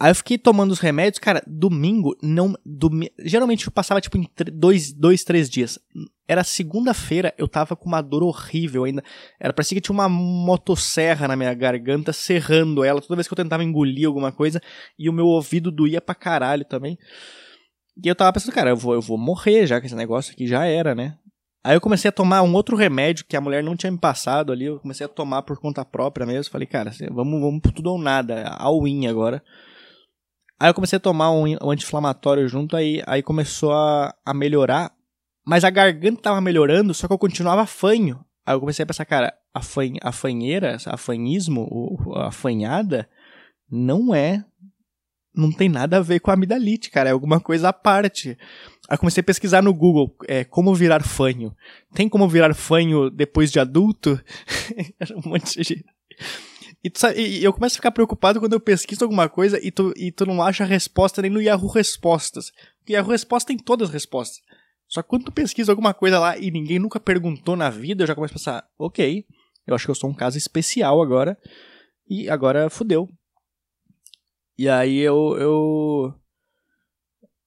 Aí 0.00 0.10
eu 0.10 0.14
fiquei 0.14 0.38
tomando 0.38 0.70
os 0.70 0.78
remédios, 0.78 1.18
cara, 1.18 1.42
domingo 1.46 2.16
não. 2.22 2.54
Domi... 2.64 3.12
Geralmente 3.18 3.66
eu 3.66 3.70
passava 3.70 4.00
tipo 4.00 4.16
em 4.16 4.26
dois, 4.50 4.94
dois, 4.94 5.22
três 5.22 5.50
dias. 5.50 5.78
Era 6.26 6.42
segunda-feira, 6.42 7.34
eu 7.36 7.46
tava 7.46 7.76
com 7.76 7.86
uma 7.86 8.00
dor 8.00 8.22
horrível 8.22 8.84
ainda. 8.84 9.04
Era 9.38 9.52
parecia 9.52 9.74
que 9.74 9.82
tinha 9.82 9.92
uma 9.92 10.08
motosserra 10.08 11.28
na 11.28 11.36
minha 11.36 11.52
garganta, 11.52 12.14
serrando 12.14 12.82
ela 12.82 13.02
toda 13.02 13.16
vez 13.16 13.28
que 13.28 13.34
eu 13.34 13.36
tentava 13.36 13.62
engolir 13.62 14.06
alguma 14.06 14.32
coisa. 14.32 14.58
E 14.98 15.06
o 15.06 15.12
meu 15.12 15.26
ouvido 15.26 15.70
doía 15.70 16.00
pra 16.00 16.14
caralho 16.14 16.64
também. 16.64 16.96
E 18.02 18.08
eu 18.08 18.14
tava 18.14 18.32
pensando, 18.32 18.54
cara, 18.54 18.70
eu 18.70 18.76
vou, 18.76 18.94
eu 18.94 19.02
vou 19.02 19.18
morrer 19.18 19.66
já, 19.66 19.78
que 19.80 19.86
esse 19.86 19.94
negócio 19.94 20.32
aqui 20.32 20.46
já 20.46 20.64
era, 20.64 20.94
né? 20.94 21.18
Aí 21.62 21.76
eu 21.76 21.80
comecei 21.80 22.08
a 22.08 22.12
tomar 22.12 22.40
um 22.40 22.54
outro 22.54 22.74
remédio 22.74 23.26
que 23.28 23.36
a 23.36 23.40
mulher 23.40 23.62
não 23.62 23.76
tinha 23.76 23.92
me 23.92 23.98
passado 23.98 24.50
ali, 24.50 24.64
eu 24.64 24.80
comecei 24.80 25.04
a 25.04 25.08
tomar 25.10 25.42
por 25.42 25.58
conta 25.58 25.84
própria 25.84 26.24
mesmo. 26.24 26.50
Falei, 26.50 26.66
cara, 26.66 26.90
vamos, 27.10 27.38
vamos 27.38 27.60
tudo 27.74 27.90
ou 27.90 27.98
nada, 27.98 28.48
all-in 28.58 29.06
agora. 29.06 29.42
Aí 30.60 30.68
eu 30.68 30.74
comecei 30.74 30.98
a 30.98 31.00
tomar 31.00 31.32
um, 31.32 31.46
um 31.46 31.70
anti-inflamatório 31.70 32.46
junto, 32.46 32.76
aí, 32.76 33.02
aí 33.06 33.22
começou 33.22 33.72
a, 33.72 34.14
a 34.24 34.34
melhorar. 34.34 34.92
Mas 35.46 35.64
a 35.64 35.70
garganta 35.70 36.20
tava 36.20 36.40
melhorando, 36.40 36.92
só 36.92 37.06
que 37.06 37.14
eu 37.14 37.18
continuava 37.18 37.64
fanho. 37.64 38.22
Aí 38.44 38.54
eu 38.54 38.60
comecei 38.60 38.82
a 38.82 38.86
pensar, 38.86 39.06
cara, 39.06 39.32
a, 39.54 39.62
fanha, 39.62 39.98
a 40.02 40.12
fanheira, 40.12 40.76
a 40.84 40.96
fanhismo, 40.98 41.98
a 42.14 42.30
fanhada, 42.30 43.08
não 43.70 44.14
é 44.14 44.44
não 45.34 45.50
tem 45.52 45.68
nada 45.68 45.98
a 45.98 46.02
ver 46.02 46.20
com 46.20 46.30
a 46.30 46.34
amidalite, 46.34 46.90
cara. 46.90 47.08
É 47.08 47.12
alguma 47.12 47.40
coisa 47.40 47.68
à 47.68 47.72
parte. 47.72 48.36
Aí 48.88 48.98
comecei 48.98 49.20
a 49.20 49.24
pesquisar 49.24 49.62
no 49.62 49.72
Google 49.72 50.14
é, 50.26 50.44
como 50.44 50.74
virar 50.74 51.02
fanho. 51.02 51.54
Tem 51.94 52.08
como 52.08 52.28
virar 52.28 52.52
fanho 52.54 53.08
depois 53.08 53.50
de 53.50 53.60
adulto? 53.60 54.20
Era 54.98 55.16
um 55.16 55.30
monte 55.30 55.62
de. 55.62 55.84
E, 56.82 56.90
sabe, 56.94 57.20
e, 57.20 57.44
eu 57.44 57.52
começo 57.52 57.74
a 57.74 57.78
ficar 57.78 57.90
preocupado 57.90 58.40
quando 58.40 58.54
eu 58.54 58.60
pesquiso 58.60 59.04
alguma 59.04 59.28
coisa 59.28 59.58
e 59.62 59.70
tu, 59.70 59.92
e 59.96 60.10
tu 60.10 60.24
não 60.24 60.42
acha 60.42 60.64
resposta 60.64 61.20
nem 61.20 61.30
no 61.30 61.40
Yahoo 61.40 61.68
Respostas. 61.68 62.50
Porque 62.78 62.94
Yahoo 62.94 63.10
Respostas 63.10 63.48
tem 63.48 63.58
todas 63.58 63.88
as 63.88 63.92
respostas. 63.92 64.40
Só 64.88 65.02
que 65.02 65.08
quando 65.08 65.26
tu 65.26 65.32
pesquisa 65.32 65.70
alguma 65.70 65.94
coisa 65.94 66.18
lá 66.18 66.36
e 66.36 66.50
ninguém 66.50 66.78
nunca 66.78 66.98
perguntou 66.98 67.54
na 67.54 67.70
vida, 67.70 68.02
eu 68.02 68.06
já 68.06 68.14
começo 68.14 68.34
a 68.34 68.38
pensar, 68.38 68.68
ok, 68.78 69.24
eu 69.66 69.74
acho 69.74 69.84
que 69.84 69.90
eu 69.90 69.94
sou 69.94 70.10
um 70.10 70.14
caso 70.14 70.36
especial 70.36 71.00
agora. 71.00 71.38
E 72.08 72.28
agora 72.28 72.68
fudeu. 72.68 73.08
E 74.58 74.68
aí 74.68 74.98
eu. 74.98 75.36
Eu, 75.38 76.14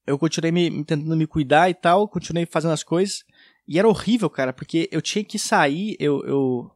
eu 0.08 0.18
continuei 0.18 0.52
me, 0.52 0.86
tentando 0.86 1.18
me 1.18 1.28
cuidar 1.28 1.70
e 1.70 1.74
tal, 1.74 2.08
continuei 2.08 2.46
fazendo 2.46 2.72
as 2.72 2.84
coisas. 2.84 3.26
E 3.68 3.78
era 3.78 3.88
horrível, 3.88 4.30
cara, 4.30 4.54
porque 4.54 4.88
eu 4.92 5.02
tinha 5.02 5.24
que 5.24 5.38
sair, 5.38 5.98
eu. 6.00 6.24
Eu, 6.26 6.72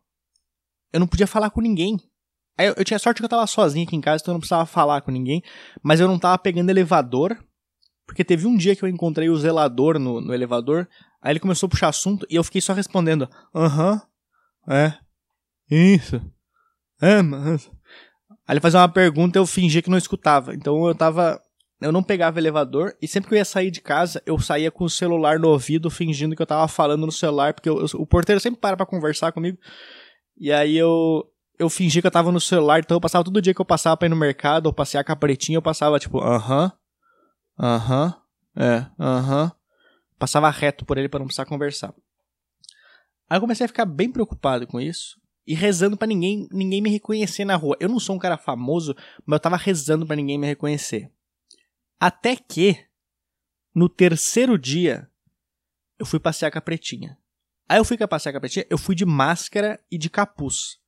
eu 0.92 1.00
não 1.00 1.08
podia 1.08 1.28
falar 1.28 1.50
com 1.50 1.62
ninguém. 1.62 1.98
Eu, 2.58 2.74
eu 2.78 2.84
tinha 2.84 3.00
sorte 3.00 3.20
que 3.20 3.26
eu 3.26 3.30
tava 3.30 3.46
sozinho 3.46 3.86
aqui 3.86 3.96
em 3.96 4.02
casa, 4.02 4.22
então 4.22 4.32
eu 4.32 4.36
não 4.36 4.40
precisava 4.40 4.66
falar 4.66 5.02
com 5.02 5.12
ninguém. 5.12 5.44
Mas 5.84 6.00
eu 6.00 6.08
não 6.08 6.18
tava 6.18 6.38
pegando 6.38 6.70
elevador. 6.70 7.38
Porque 8.06 8.24
teve 8.24 8.48
um 8.48 8.56
dia 8.56 8.76
que 8.76 8.84
eu 8.84 8.88
encontrei 8.88 9.30
o 9.30 9.38
zelador 9.38 10.00
no, 10.00 10.22
no 10.22 10.34
elevador. 10.34 10.88
Aí 11.22 11.34
ele 11.34 11.40
começou 11.40 11.68
a 11.68 11.70
puxar 11.70 11.90
assunto 11.90 12.26
e 12.30 12.36
eu 12.36 12.44
fiquei 12.44 12.62
só 12.62 12.74
respondendo: 12.74 13.30
Aham, 13.54 14.02
é, 14.70 14.94
isso, 15.70 16.22
é, 17.02 17.22
mas. 17.22 17.70
Aí 18.48 18.54
ele 18.54 18.62
fazia 18.62 18.80
uma 18.80 18.88
pergunta 18.88 19.38
eu 19.38 19.46
fingia 19.46 19.82
que 19.82 19.90
não 19.90 19.98
escutava. 19.98 20.56
Então 20.56 20.88
eu 20.88 20.96
tava. 20.96 21.42
Eu 21.82 21.92
não 21.92 22.02
pegava 22.02 22.40
elevador 22.40 22.96
e 23.00 23.08
sempre 23.08 23.30
que 23.30 23.36
eu 23.36 23.38
ia 23.38 23.46
sair 23.46 23.70
de 23.70 23.82
casa, 23.82 24.20
eu 24.26 24.40
saía 24.40 24.72
com 24.72 24.84
o 24.84 24.90
celular 24.90 25.38
no 25.38 25.50
ouvido, 25.50 25.92
fingindo 25.92 26.36
que 26.36 26.42
eu 26.42 26.48
tava 26.48 26.68
falando 26.68 27.06
no 27.06 27.12
celular, 27.12 27.54
porque 27.54 27.70
eu, 27.70 27.80
eu, 27.80 27.88
o 28.02 28.06
porteiro 28.06 28.42
sempre 28.42 28.60
para 28.60 28.76
pra 28.76 28.86
conversar 28.86 29.32
comigo. 29.32 29.60
E 30.40 30.52
aí 30.52 30.76
eu, 30.76 31.24
eu 31.58 31.70
fingia 31.70 32.02
que 32.02 32.08
eu 32.08 32.12
tava 32.12 32.32
no 32.32 32.40
celular, 32.40 32.80
então 32.80 32.98
eu 32.98 33.02
passava 33.02 33.24
todo 33.24 33.42
dia 33.42 33.54
que 33.54 33.62
eu 33.62 33.66
passava 33.66 33.98
pra 33.98 34.06
ir 34.06 34.10
no 34.10 34.16
mercado 34.16 34.68
ou 34.68 34.74
passear 34.74 35.04
com 35.04 35.12
a 35.12 35.16
pretinha, 35.16 35.58
eu 35.58 35.62
passava 35.62 36.00
tipo, 36.00 36.20
aham, 36.20 36.72
uh 37.58 37.64
aham, 37.64 38.16
-huh, 38.56 38.64
é, 38.64 38.86
aham. 39.00 39.46
Uh 39.46 39.50
-huh. 39.50 39.58
Passava 40.20 40.50
reto 40.50 40.84
por 40.84 40.98
ele 40.98 41.08
para 41.08 41.20
não 41.20 41.28
precisar 41.28 41.46
conversar. 41.46 41.94
Aí 43.30 43.38
eu 43.38 43.42
comecei 43.42 43.66
a 43.66 43.68
ficar 43.68 43.86
bem 43.86 44.12
preocupado 44.12 44.66
com 44.66 44.80
isso 44.80 45.20
e 45.46 45.54
rezando 45.54 45.96
para 45.96 46.08
ninguém, 46.08 46.48
ninguém 46.52 46.82
me 46.82 46.90
reconhecer 46.90 47.46
na 47.46 47.56
rua. 47.56 47.78
Eu 47.80 47.88
não 47.88 48.00
sou 48.00 48.16
um 48.16 48.20
cara 48.20 48.38
famoso, 48.38 48.96
mas 49.26 49.38
eu 49.38 49.40
tava 49.40 49.58
rezando 49.58 50.06
para 50.06 50.16
ninguém 50.16 50.38
me 50.38 50.48
reconhecer. 50.48 51.12
Até 52.00 52.36
que 52.36 52.86
no 53.74 53.88
terceiro 53.88 54.58
dia 54.58 55.10
eu 56.00 56.06
fui 56.06 56.20
passear 56.20 56.52
com 56.52 56.58
a 56.58 56.62
pretinha. 56.62 57.18
Aí 57.70 57.78
eu 57.78 57.86
fui 57.86 57.98
passear 57.98 58.32
com 58.32 58.38
a 58.38 58.42
pretinha, 58.42 58.66
eu 58.70 58.78
fui 58.78 58.96
de 58.96 59.06
máscara 59.06 59.80
e 59.92 59.98
de 59.98 60.10
capuz. 60.10 60.80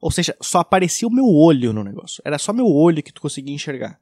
Ou 0.00 0.10
seja, 0.10 0.36
só 0.40 0.60
aparecia 0.60 1.06
o 1.06 1.12
meu 1.12 1.26
olho 1.26 1.72
no 1.72 1.84
negócio. 1.84 2.22
Era 2.24 2.38
só 2.38 2.52
meu 2.52 2.66
olho 2.66 3.02
que 3.02 3.12
tu 3.12 3.20
conseguia 3.20 3.54
enxergar. 3.54 4.00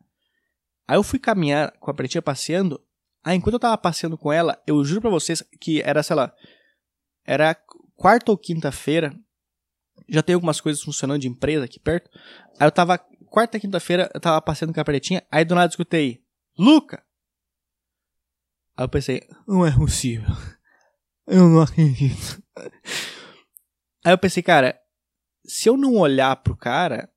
Aí 0.86 0.96
eu 0.96 1.02
fui 1.02 1.18
caminhar 1.18 1.72
com 1.78 1.90
a 1.90 1.94
pretinha 1.94 2.22
passeando. 2.22 2.80
Aí 3.24 3.36
enquanto 3.36 3.54
eu 3.54 3.60
tava 3.60 3.76
passeando 3.76 4.16
com 4.16 4.32
ela, 4.32 4.62
eu 4.66 4.82
juro 4.84 5.00
pra 5.00 5.10
vocês 5.10 5.42
que 5.60 5.82
era, 5.82 6.02
sei 6.02 6.16
lá, 6.16 6.32
era 7.24 7.54
quarta 7.96 8.30
ou 8.30 8.38
quinta-feira, 8.38 9.14
já 10.08 10.22
tem 10.22 10.34
algumas 10.34 10.60
coisas 10.60 10.82
funcionando 10.82 11.20
de 11.20 11.28
empresa 11.28 11.64
aqui 11.64 11.80
perto. 11.80 12.08
Aí 12.58 12.66
eu 12.66 12.72
tava, 12.72 12.96
quarta, 13.26 13.58
quinta-feira, 13.58 14.10
eu 14.14 14.20
tava 14.20 14.40
passeando 14.40 14.72
com 14.72 14.80
a 14.80 14.84
pretinha, 14.84 15.22
aí 15.30 15.44
do 15.44 15.54
nada 15.54 15.68
escutei, 15.68 16.22
Luca! 16.56 17.04
Aí 18.76 18.84
eu 18.84 18.88
pensei, 18.88 19.28
não 19.46 19.66
é 19.66 19.76
possível. 19.76 20.28
Eu 21.26 21.48
não 21.48 21.60
acredito. 21.60 22.42
Aí 24.04 24.12
eu 24.12 24.18
pensei, 24.18 24.42
cara, 24.42 24.80
se 25.48 25.68
eu 25.68 25.76
não 25.76 25.96
olhar 25.96 26.36
pro 26.36 26.56
cara, 26.56 27.10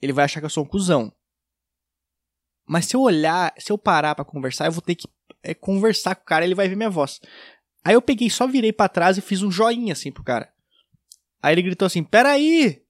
ele 0.00 0.12
vai 0.12 0.24
achar 0.24 0.40
que 0.40 0.46
eu 0.46 0.50
sou 0.50 0.64
um 0.64 0.68
cuzão. 0.68 1.12
Mas 2.66 2.86
se 2.86 2.96
eu 2.96 3.02
olhar, 3.02 3.52
se 3.58 3.70
eu 3.70 3.78
parar 3.78 4.14
para 4.14 4.24
conversar, 4.24 4.66
eu 4.66 4.72
vou 4.72 4.82
ter 4.82 4.94
que 4.94 5.08
é, 5.42 5.54
conversar 5.54 6.14
com 6.14 6.22
o 6.22 6.26
cara, 6.26 6.44
ele 6.44 6.54
vai 6.54 6.68
ver 6.68 6.76
minha 6.76 6.90
voz. 6.90 7.20
Aí 7.84 7.94
eu 7.94 8.02
peguei, 8.02 8.30
só 8.30 8.46
virei 8.46 8.72
para 8.72 8.88
trás 8.88 9.18
e 9.18 9.22
fiz 9.22 9.42
um 9.42 9.50
joinha 9.50 9.92
assim 9.92 10.10
pro 10.10 10.24
cara. 10.24 10.52
Aí 11.42 11.54
ele 11.54 11.62
gritou 11.62 11.86
assim: 11.86 12.02
Peraí! 12.02 12.82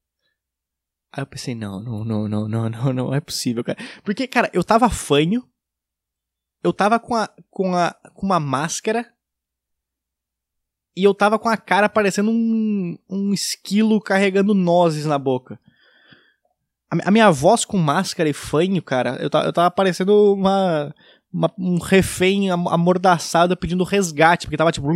Aí 1.13 1.23
eu 1.23 1.27
pensei: 1.27 1.55
Não, 1.55 1.81
não, 1.81 2.05
não, 2.05 2.29
não, 2.29 2.49
não, 2.49 2.69
não, 2.71 2.93
não 2.93 3.15
é 3.15 3.21
possível, 3.21 3.65
cara. 3.65 3.79
Porque, 4.03 4.27
cara, 4.27 4.51
eu 4.53 4.63
tava 4.63 4.89
fanho, 4.89 5.49
eu 6.63 6.73
tava 6.73 6.99
com, 6.99 7.15
a, 7.15 7.29
com, 7.51 7.75
a, 7.75 7.93
com 8.15 8.27
uma 8.27 8.41
máscara 8.41 9.13
e 10.99 11.05
eu 11.05 11.15
tava 11.15 11.39
com 11.39 11.49
a 11.49 11.57
cara 11.57 11.89
parecendo 11.89 12.29
um, 12.33 12.99
um 13.09 13.33
esquilo 13.33 14.01
carregando 14.01 14.53
nozes 14.53 15.07
na 15.07 15.17
boca. 15.17 15.57
A, 16.91 17.09
a 17.09 17.11
minha 17.13 17.31
voz 17.31 17.65
com 17.65 17.79
máscara 17.79 18.29
e 18.29 18.33
fanho, 18.33 18.83
cara, 18.83 19.17
eu, 19.21 19.31
eu 19.45 19.53
tava 19.53 19.71
parecendo 19.71 20.35
uma, 20.35 20.93
uma, 21.33 21.55
um 21.57 21.79
refém 21.79 22.51
amordaçado 22.51 23.57
pedindo 23.57 23.85
resgate, 23.85 24.47
porque 24.47 24.57
tava 24.57 24.73
tipo. 24.73 24.89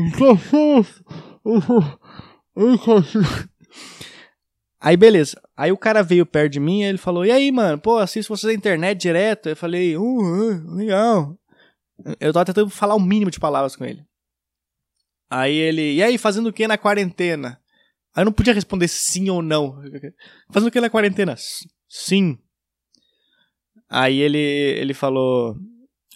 Aí 4.81 4.97
beleza. 4.97 5.41
Aí 5.57 5.71
o 5.71 5.79
cara 5.79 6.03
veio 6.03 6.27
perto 6.27 6.55
de 6.55 6.59
mim 6.59 6.81
e 6.81 6.85
ele 6.85 6.99
falou: 6.99 7.25
E 7.25 7.31
aí, 7.31 7.53
mano, 7.53 7.79
pô, 7.79 7.99
assisto 7.99 8.37
vocês 8.37 8.53
na 8.53 8.59
internet 8.59 8.99
direto. 8.99 9.51
Eu 9.51 9.57
falei: 9.57 9.97
Uh, 9.97 10.03
uh 10.03 10.75
legal. 10.75 11.39
Eu 12.19 12.33
tava 12.33 12.47
tentando 12.47 12.69
falar 12.71 12.97
o 12.97 13.01
mínimo 13.01 13.31
de 13.31 13.39
palavras 13.39 13.77
com 13.77 13.85
ele. 13.85 14.05
Aí 15.35 15.57
ele: 15.57 15.95
E 15.95 16.03
aí, 16.03 16.19
fazendo 16.19 16.51
o 16.51 16.53
que 16.53 16.69
na 16.69 16.77
quarentena? 16.77 17.59
Aí 18.15 18.21
eu 18.21 18.27
não 18.27 18.33
podia 18.33 18.53
responder 18.53 18.87
sim 18.87 19.31
ou 19.31 19.41
não. 19.41 19.81
Fazendo 20.53 20.69
o 20.69 20.71
que 20.71 20.79
na 20.79 20.91
quarentena? 20.91 21.35
Sim. 21.89 22.39
Aí 23.89 24.21
ele, 24.21 24.39
ele 24.39 24.93
falou. 24.93 25.57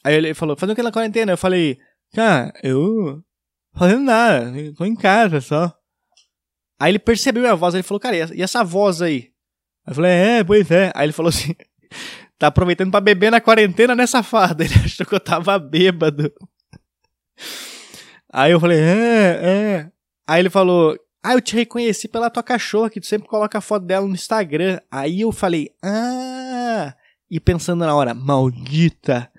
Aí 0.05 0.15
ele 0.15 0.35
falou: 0.35 0.55
Fazendo 0.55 0.75
o 0.75 0.77
que 0.77 0.83
na 0.83 0.93
quarentena? 0.93 1.33
Eu 1.33 1.39
falei: 1.39 1.79
Cara, 2.15 2.53
eu. 2.63 3.23
Fazendo 3.75 4.05
nada, 4.05 4.53
tô 4.77 4.85
em 4.85 4.95
casa 4.95 5.41
só. 5.41 5.75
Aí 6.79 6.91
ele 6.91 6.99
percebeu 6.99 7.43
minha 7.43 7.57
voz, 7.57 7.73
ele 7.73 7.83
falou, 7.83 8.01
cara, 8.01 8.17
e 8.35 8.43
essa 8.43 8.63
voz 8.63 9.01
aí? 9.01 9.31
Aí 9.87 9.93
eu 9.93 9.95
falei, 9.95 10.11
é, 10.11 10.45
pois 10.45 10.71
é. 10.71 10.93
Aí 10.95 11.07
ele 11.07 11.13
falou 11.13 11.29
assim, 11.29 11.55
tá 12.39 12.49
aproveitando 12.49 12.91
pra 12.91 13.01
beber 13.01 13.31
na 13.31 13.41
quarentena, 13.41 13.95
né, 13.95 14.07
safado? 14.07 14.63
Ele 14.65 14.75
achou 14.75 15.07
que 15.07 15.15
eu 15.15 15.21
tava 15.21 15.59
bêbado. 15.59 16.33
Aí 18.37 18.53
eu 18.53 18.61
falei, 18.61 18.79
é, 18.79 19.41
é. 19.43 19.93
Aí 20.29 20.43
ele 20.43 20.51
falou, 20.51 20.95
ah, 21.23 21.33
eu 21.33 21.41
te 21.41 21.57
reconheci 21.57 22.07
pela 22.07 22.29
tua 22.29 22.43
cachorra, 22.43 22.91
que 22.91 23.01
tu 23.01 23.07
sempre 23.07 23.27
coloca 23.27 23.57
a 23.57 23.63
foto 23.63 23.87
dela 23.87 24.07
no 24.07 24.13
Instagram. 24.13 24.79
Aí 24.91 25.23
eu 25.23 25.33
falei, 25.33 25.75
ah. 25.83 26.95
E 27.31 27.41
pensando 27.41 27.87
na 27.87 27.95
hora, 27.95 28.13
maldita. 28.13 29.33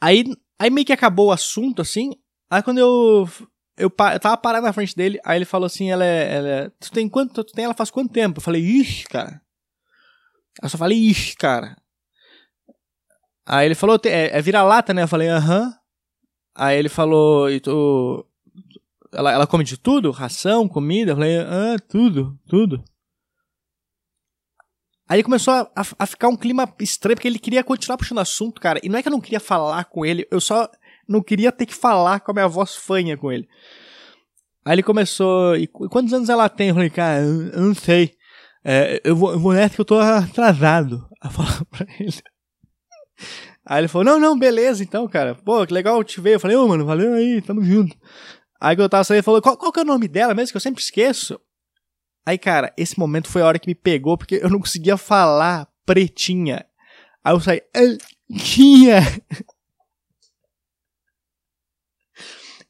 Aí, 0.00 0.24
aí 0.58 0.70
meio 0.70 0.84
que 0.84 0.92
acabou 0.92 1.28
o 1.28 1.32
assunto, 1.32 1.80
assim. 1.80 2.14
Aí 2.50 2.60
quando 2.64 2.78
eu. 2.78 3.28
Eu, 3.78 3.88
eu 4.12 4.20
tava 4.20 4.36
parado 4.36 4.66
na 4.66 4.72
frente 4.72 4.96
dele, 4.96 5.20
aí 5.24 5.38
ele 5.38 5.44
falou 5.44 5.66
assim: 5.66 5.88
ela 5.88 6.04
é, 6.04 6.34
ela 6.34 6.48
é, 6.48 6.70
Tu 6.80 6.90
tem 6.90 7.08
quanto? 7.08 7.44
Tu 7.44 7.52
tem 7.52 7.64
ela 7.64 7.74
faz 7.74 7.92
quanto 7.92 8.12
tempo? 8.12 8.38
Eu 8.38 8.42
falei, 8.42 8.60
ixi, 8.60 9.04
cara. 9.04 9.40
Eu 10.60 10.68
só 10.68 10.76
falei, 10.76 10.98
ixi, 10.98 11.36
cara. 11.36 11.76
Aí 13.46 13.66
ele 13.66 13.76
falou, 13.76 13.98
é, 14.04 14.36
é 14.36 14.42
vira-lata, 14.42 14.92
né? 14.92 15.04
Eu 15.04 15.08
falei, 15.08 15.28
aham. 15.28 15.72
Aí 16.54 16.78
ele 16.78 16.88
falou, 16.88 17.50
e 17.50 17.60
tu. 17.60 18.26
Ela, 19.12 19.32
ela 19.32 19.46
come 19.46 19.64
de 19.64 19.76
tudo? 19.76 20.10
Ração, 20.10 20.68
comida? 20.68 21.12
Eu 21.12 21.16
falei, 21.16 21.38
ah, 21.38 21.76
tudo, 21.88 22.38
tudo. 22.48 22.82
Aí 25.08 25.22
começou 25.22 25.52
a, 25.52 25.70
a, 25.76 25.82
a, 25.98 26.06
ficar 26.06 26.28
um 26.28 26.36
clima 26.36 26.72
estranho, 26.80 27.16
porque 27.16 27.28
ele 27.28 27.38
queria 27.38 27.62
continuar 27.62 27.98
puxando 27.98 28.20
assunto, 28.20 28.60
cara. 28.60 28.80
E 28.82 28.88
não 28.88 28.98
é 28.98 29.02
que 29.02 29.08
eu 29.08 29.12
não 29.12 29.20
queria 29.20 29.40
falar 29.40 29.84
com 29.84 30.06
ele, 30.06 30.26
eu 30.30 30.40
só 30.40 30.70
não 31.06 31.22
queria 31.22 31.52
ter 31.52 31.66
que 31.66 31.74
falar 31.74 32.20
com 32.20 32.30
a 32.30 32.34
minha 32.34 32.48
voz 32.48 32.74
fanha 32.74 33.16
com 33.16 33.30
ele. 33.30 33.46
Aí 34.64 34.74
ele 34.74 34.82
começou. 34.82 35.56
E 35.56 35.66
quantos 35.66 36.12
anos 36.12 36.28
ela 36.28 36.48
tem? 36.48 36.68
Eu 36.68 36.74
falei, 36.74 36.90
cara, 36.90 37.22
eu, 37.22 37.48
eu 37.48 37.60
não 37.60 37.74
sei. 37.74 38.14
É, 38.64 39.00
eu, 39.04 39.16
vou, 39.16 39.32
eu 39.32 39.40
vou 39.40 39.52
nessa 39.52 39.74
que 39.74 39.80
eu 39.80 39.84
tô 39.84 39.98
atrasado. 39.98 41.06
A 41.20 41.28
falar 41.30 41.64
pra 41.66 41.86
ele. 41.98 42.14
Aí 43.64 43.80
ele 43.80 43.88
falou, 43.88 44.04
não, 44.04 44.18
não, 44.18 44.38
beleza 44.38 44.82
então, 44.82 45.06
cara. 45.06 45.34
Pô, 45.34 45.64
que 45.66 45.72
legal 45.72 46.02
te 46.02 46.20
ver. 46.20 46.34
Eu 46.34 46.40
falei, 46.40 46.56
ô, 46.56 46.64
oh, 46.64 46.68
mano, 46.68 46.84
valeu 46.84 47.14
aí, 47.14 47.40
tamo 47.40 47.62
junto. 47.62 47.96
Aí 48.60 48.76
que 48.76 48.82
eu 48.82 48.88
tava 48.88 49.04
saindo, 49.04 49.18
ele 49.18 49.24
falou, 49.24 49.40
qual, 49.42 49.56
qual 49.56 49.72
que 49.72 49.80
é 49.80 49.82
o 49.82 49.86
nome 49.86 50.08
dela 50.08 50.34
mesmo? 50.34 50.52
Que 50.52 50.56
eu 50.56 50.60
sempre 50.60 50.82
esqueço. 50.82 51.40
Aí, 52.24 52.38
cara, 52.38 52.72
esse 52.76 52.98
momento 52.98 53.28
foi 53.28 53.42
a 53.42 53.46
hora 53.46 53.58
que 53.58 53.68
me 53.68 53.74
pegou, 53.74 54.16
porque 54.16 54.40
eu 54.42 54.50
não 54.50 54.60
conseguia 54.60 54.96
falar 54.96 55.68
pretinha. 55.84 56.64
Aí 57.24 57.34
eu 57.34 57.40
saí, 57.40 57.62
tinha. 58.38 59.00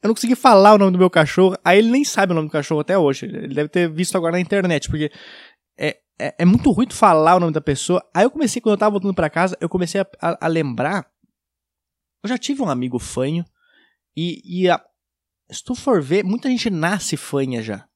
Eu 0.01 0.09
não 0.09 0.15
consegui 0.15 0.35
falar 0.35 0.73
o 0.73 0.77
nome 0.77 0.91
do 0.91 0.97
meu 0.97 1.09
cachorro. 1.09 1.55
Aí 1.63 1.79
ele 1.79 1.89
nem 1.89 2.03
sabe 2.03 2.33
o 2.33 2.35
nome 2.35 2.49
do 2.49 2.51
cachorro 2.51 2.81
até 2.81 2.97
hoje. 2.97 3.25
Ele 3.25 3.55
deve 3.55 3.69
ter 3.69 3.89
visto 3.89 4.17
agora 4.17 4.33
na 4.33 4.39
internet, 4.41 4.89
porque 4.89 5.09
é, 5.77 5.97
é, 6.19 6.35
é 6.39 6.45
muito 6.45 6.71
ruim 6.71 6.87
tu 6.87 6.95
falar 6.95 7.35
o 7.35 7.39
nome 7.39 7.53
da 7.53 7.61
pessoa. 7.61 8.07
Aí 8.13 8.23
eu 8.23 8.31
comecei, 8.31 8.61
quando 8.61 8.73
eu 8.73 8.79
tava 8.79 8.91
voltando 8.91 9.13
para 9.13 9.29
casa, 9.29 9.57
eu 9.59 9.69
comecei 9.69 10.01
a, 10.01 10.07
a, 10.21 10.45
a, 10.45 10.47
lembrar. 10.47 11.11
Eu 12.23 12.29
já 12.29 12.37
tive 12.37 12.61
um 12.61 12.69
amigo 12.69 12.99
fanho. 12.99 13.43
E, 14.15 14.41
e 14.43 14.69
a, 14.69 14.83
se 15.51 15.63
tu 15.63 15.75
for 15.75 16.01
ver, 16.01 16.23
muita 16.23 16.49
gente 16.49 16.69
nasce 16.69 17.17
fanha 17.17 17.61
já. 17.61 17.87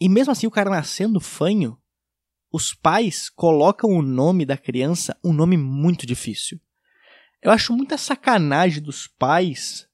E 0.00 0.08
mesmo 0.08 0.32
assim, 0.32 0.46
o 0.46 0.50
cara 0.50 0.68
nascendo 0.68 1.20
fanho, 1.20 1.80
os 2.52 2.74
pais 2.74 3.30
colocam 3.30 3.90
o 3.90 4.02
nome 4.02 4.44
da 4.44 4.58
criança 4.58 5.16
um 5.24 5.32
nome 5.32 5.56
muito 5.56 6.04
difícil. 6.04 6.60
Eu 7.40 7.50
acho 7.50 7.72
muita 7.72 7.96
sacanagem 7.96 8.82
dos 8.82 9.06
pais 9.06 9.88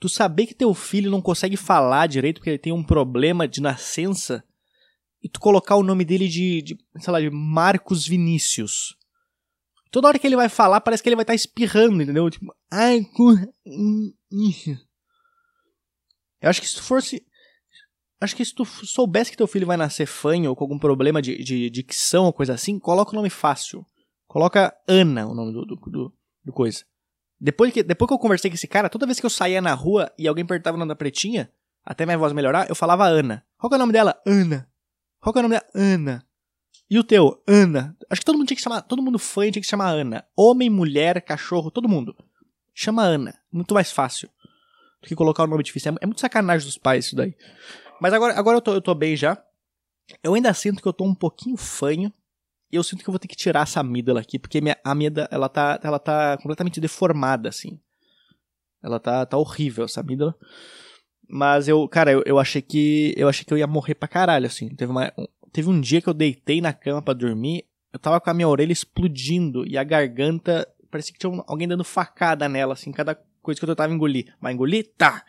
tu 0.00 0.08
saber 0.08 0.46
que 0.46 0.54
teu 0.54 0.72
filho 0.74 1.10
não 1.10 1.20
consegue 1.20 1.56
falar 1.56 2.06
direito 2.06 2.38
porque 2.38 2.50
ele 2.50 2.58
tem 2.58 2.72
um 2.72 2.82
problema 2.82 3.46
de 3.46 3.60
nascença 3.60 4.42
e 5.22 5.28
tu 5.28 5.38
colocar 5.38 5.76
o 5.76 5.82
nome 5.82 6.04
dele 6.04 6.26
de, 6.26 6.62
de 6.62 6.78
sei 6.98 7.12
lá, 7.12 7.20
de 7.20 7.30
Marcos 7.30 8.06
Vinícius. 8.06 8.96
Toda 9.90 10.08
hora 10.08 10.18
que 10.18 10.26
ele 10.26 10.36
vai 10.36 10.48
falar, 10.48 10.80
parece 10.80 11.02
que 11.02 11.08
ele 11.08 11.16
vai 11.16 11.24
estar 11.24 11.32
tá 11.32 11.36
espirrando, 11.36 12.02
entendeu? 12.02 12.30
Tipo, 12.30 12.54
ai, 12.70 13.04
eu 16.40 16.48
acho 16.48 16.60
que 16.60 16.68
se 16.68 16.76
tu 16.76 16.82
fosse 16.82 17.22
Acho 18.20 18.36
que 18.36 18.44
se 18.44 18.54
tu 18.54 18.66
soubesse 18.66 19.30
que 19.30 19.36
teu 19.36 19.46
filho 19.46 19.66
vai 19.66 19.78
nascer 19.78 20.04
fanho 20.04 20.50
ou 20.50 20.56
com 20.56 20.62
algum 20.64 20.78
problema 20.78 21.22
de, 21.22 21.42
de 21.42 21.70
dicção 21.70 22.26
ou 22.26 22.32
coisa 22.34 22.52
assim, 22.52 22.78
coloca 22.78 23.12
o 23.12 23.14
nome 23.14 23.30
fácil. 23.30 23.84
Coloca 24.26 24.76
Ana, 24.86 25.26
o 25.26 25.34
nome 25.34 25.52
do, 25.52 25.64
do, 25.64 25.76
do, 25.76 26.14
do 26.44 26.52
coisa. 26.52 26.84
Depois 27.40 27.72
que, 27.72 27.82
depois 27.82 28.06
que 28.06 28.14
eu 28.14 28.18
conversei 28.18 28.50
com 28.50 28.54
esse 28.54 28.68
cara, 28.68 28.88
toda 28.88 29.06
vez 29.06 29.18
que 29.18 29.24
eu 29.24 29.30
saía 29.30 29.62
na 29.62 29.72
rua 29.72 30.12
e 30.18 30.28
alguém 30.28 30.44
perguntava 30.44 30.76
o 30.76 30.78
nome 30.78 30.90
da 30.90 30.96
pretinha, 30.96 31.50
até 31.84 32.04
minha 32.04 32.18
voz 32.18 32.32
melhorar, 32.32 32.68
eu 32.68 32.74
falava 32.74 33.06
Ana. 33.06 33.44
Qual 33.56 33.70
que 33.70 33.74
é 33.74 33.78
o 33.78 33.78
nome 33.78 33.92
dela? 33.92 34.20
Ana. 34.26 34.68
Qual 35.20 35.32
que 35.32 35.38
é 35.38 35.40
o 35.40 35.42
nome 35.42 35.54
dela? 35.54 35.66
Ana. 35.74 36.26
E 36.90 36.98
o 36.98 37.04
teu? 37.04 37.42
Ana. 37.46 37.96
Acho 38.10 38.20
que 38.20 38.24
todo 38.24 38.36
mundo 38.36 38.48
tinha 38.48 38.56
que 38.56 38.62
chamar, 38.62 38.82
todo 38.82 39.02
mundo 39.02 39.18
fã 39.18 39.50
tinha 39.50 39.62
que 39.62 39.68
chamar 39.68 39.90
Ana. 39.90 40.24
Homem, 40.36 40.68
mulher, 40.68 41.22
cachorro, 41.22 41.70
todo 41.70 41.88
mundo. 41.88 42.14
Chama 42.74 43.02
Ana. 43.02 43.34
Muito 43.50 43.72
mais 43.72 43.90
fácil 43.90 44.28
do 45.00 45.08
que 45.08 45.14
colocar 45.14 45.44
o 45.44 45.46
nome 45.46 45.62
difícil. 45.62 45.92
É, 45.92 45.96
é 46.02 46.06
muito 46.06 46.20
sacanagem 46.20 46.66
dos 46.66 46.76
pais 46.76 47.06
isso 47.06 47.16
daí. 47.16 47.34
Mas 48.00 48.12
agora, 48.12 48.38
agora 48.38 48.56
eu, 48.58 48.60
tô, 48.60 48.74
eu 48.74 48.82
tô 48.82 48.94
bem 48.94 49.16
já. 49.16 49.42
Eu 50.22 50.34
ainda 50.34 50.52
sinto 50.52 50.82
que 50.82 50.88
eu 50.88 50.92
tô 50.92 51.04
um 51.04 51.14
pouquinho 51.14 51.56
fanho. 51.56 52.12
E 52.72 52.76
eu 52.76 52.82
sinto 52.82 53.02
que 53.02 53.08
eu 53.08 53.12
vou 53.12 53.18
ter 53.18 53.28
que 53.28 53.36
tirar 53.36 53.62
essa 53.62 53.80
amígdala 53.80 54.20
aqui, 54.20 54.38
porque 54.38 54.60
minha 54.60 54.76
amígdala, 54.84 55.28
ela 55.30 55.48
tá, 55.48 55.80
ela 55.82 55.98
tá 55.98 56.36
completamente 56.36 56.80
deformada, 56.80 57.48
assim. 57.48 57.80
Ela 58.82 59.00
tá, 59.00 59.26
tá 59.26 59.36
horrível, 59.36 59.84
essa 59.84 60.00
amígdala. 60.00 60.34
Mas 61.28 61.68
eu, 61.68 61.86
cara, 61.88 62.12
eu, 62.12 62.22
eu 62.26 62.38
achei 62.38 62.62
que 62.62 63.14
eu 63.16 63.28
achei 63.28 63.44
que 63.44 63.52
eu 63.52 63.58
ia 63.58 63.66
morrer 63.66 63.94
pra 63.94 64.08
caralho, 64.08 64.46
assim. 64.46 64.68
Teve, 64.74 64.90
uma, 64.90 65.12
teve 65.52 65.68
um 65.68 65.80
dia 65.80 66.00
que 66.00 66.08
eu 66.08 66.14
deitei 66.14 66.60
na 66.60 66.72
cama 66.72 67.02
para 67.02 67.14
dormir, 67.14 67.64
eu 67.92 67.98
tava 67.98 68.20
com 68.20 68.30
a 68.30 68.34
minha 68.34 68.48
orelha 68.48 68.72
explodindo 68.72 69.66
e 69.66 69.76
a 69.76 69.84
garganta 69.84 70.66
parecia 70.90 71.12
que 71.12 71.18
tinha 71.18 71.42
alguém 71.46 71.68
dando 71.68 71.84
facada 71.84 72.48
nela, 72.48 72.74
assim, 72.74 72.90
cada 72.92 73.14
coisa 73.42 73.58
que 73.58 73.64
eu 73.64 73.68
tentava 73.68 73.92
engolir. 73.92 74.34
Mas 74.40 74.54
engolir? 74.54 74.90
Tá. 74.96 75.24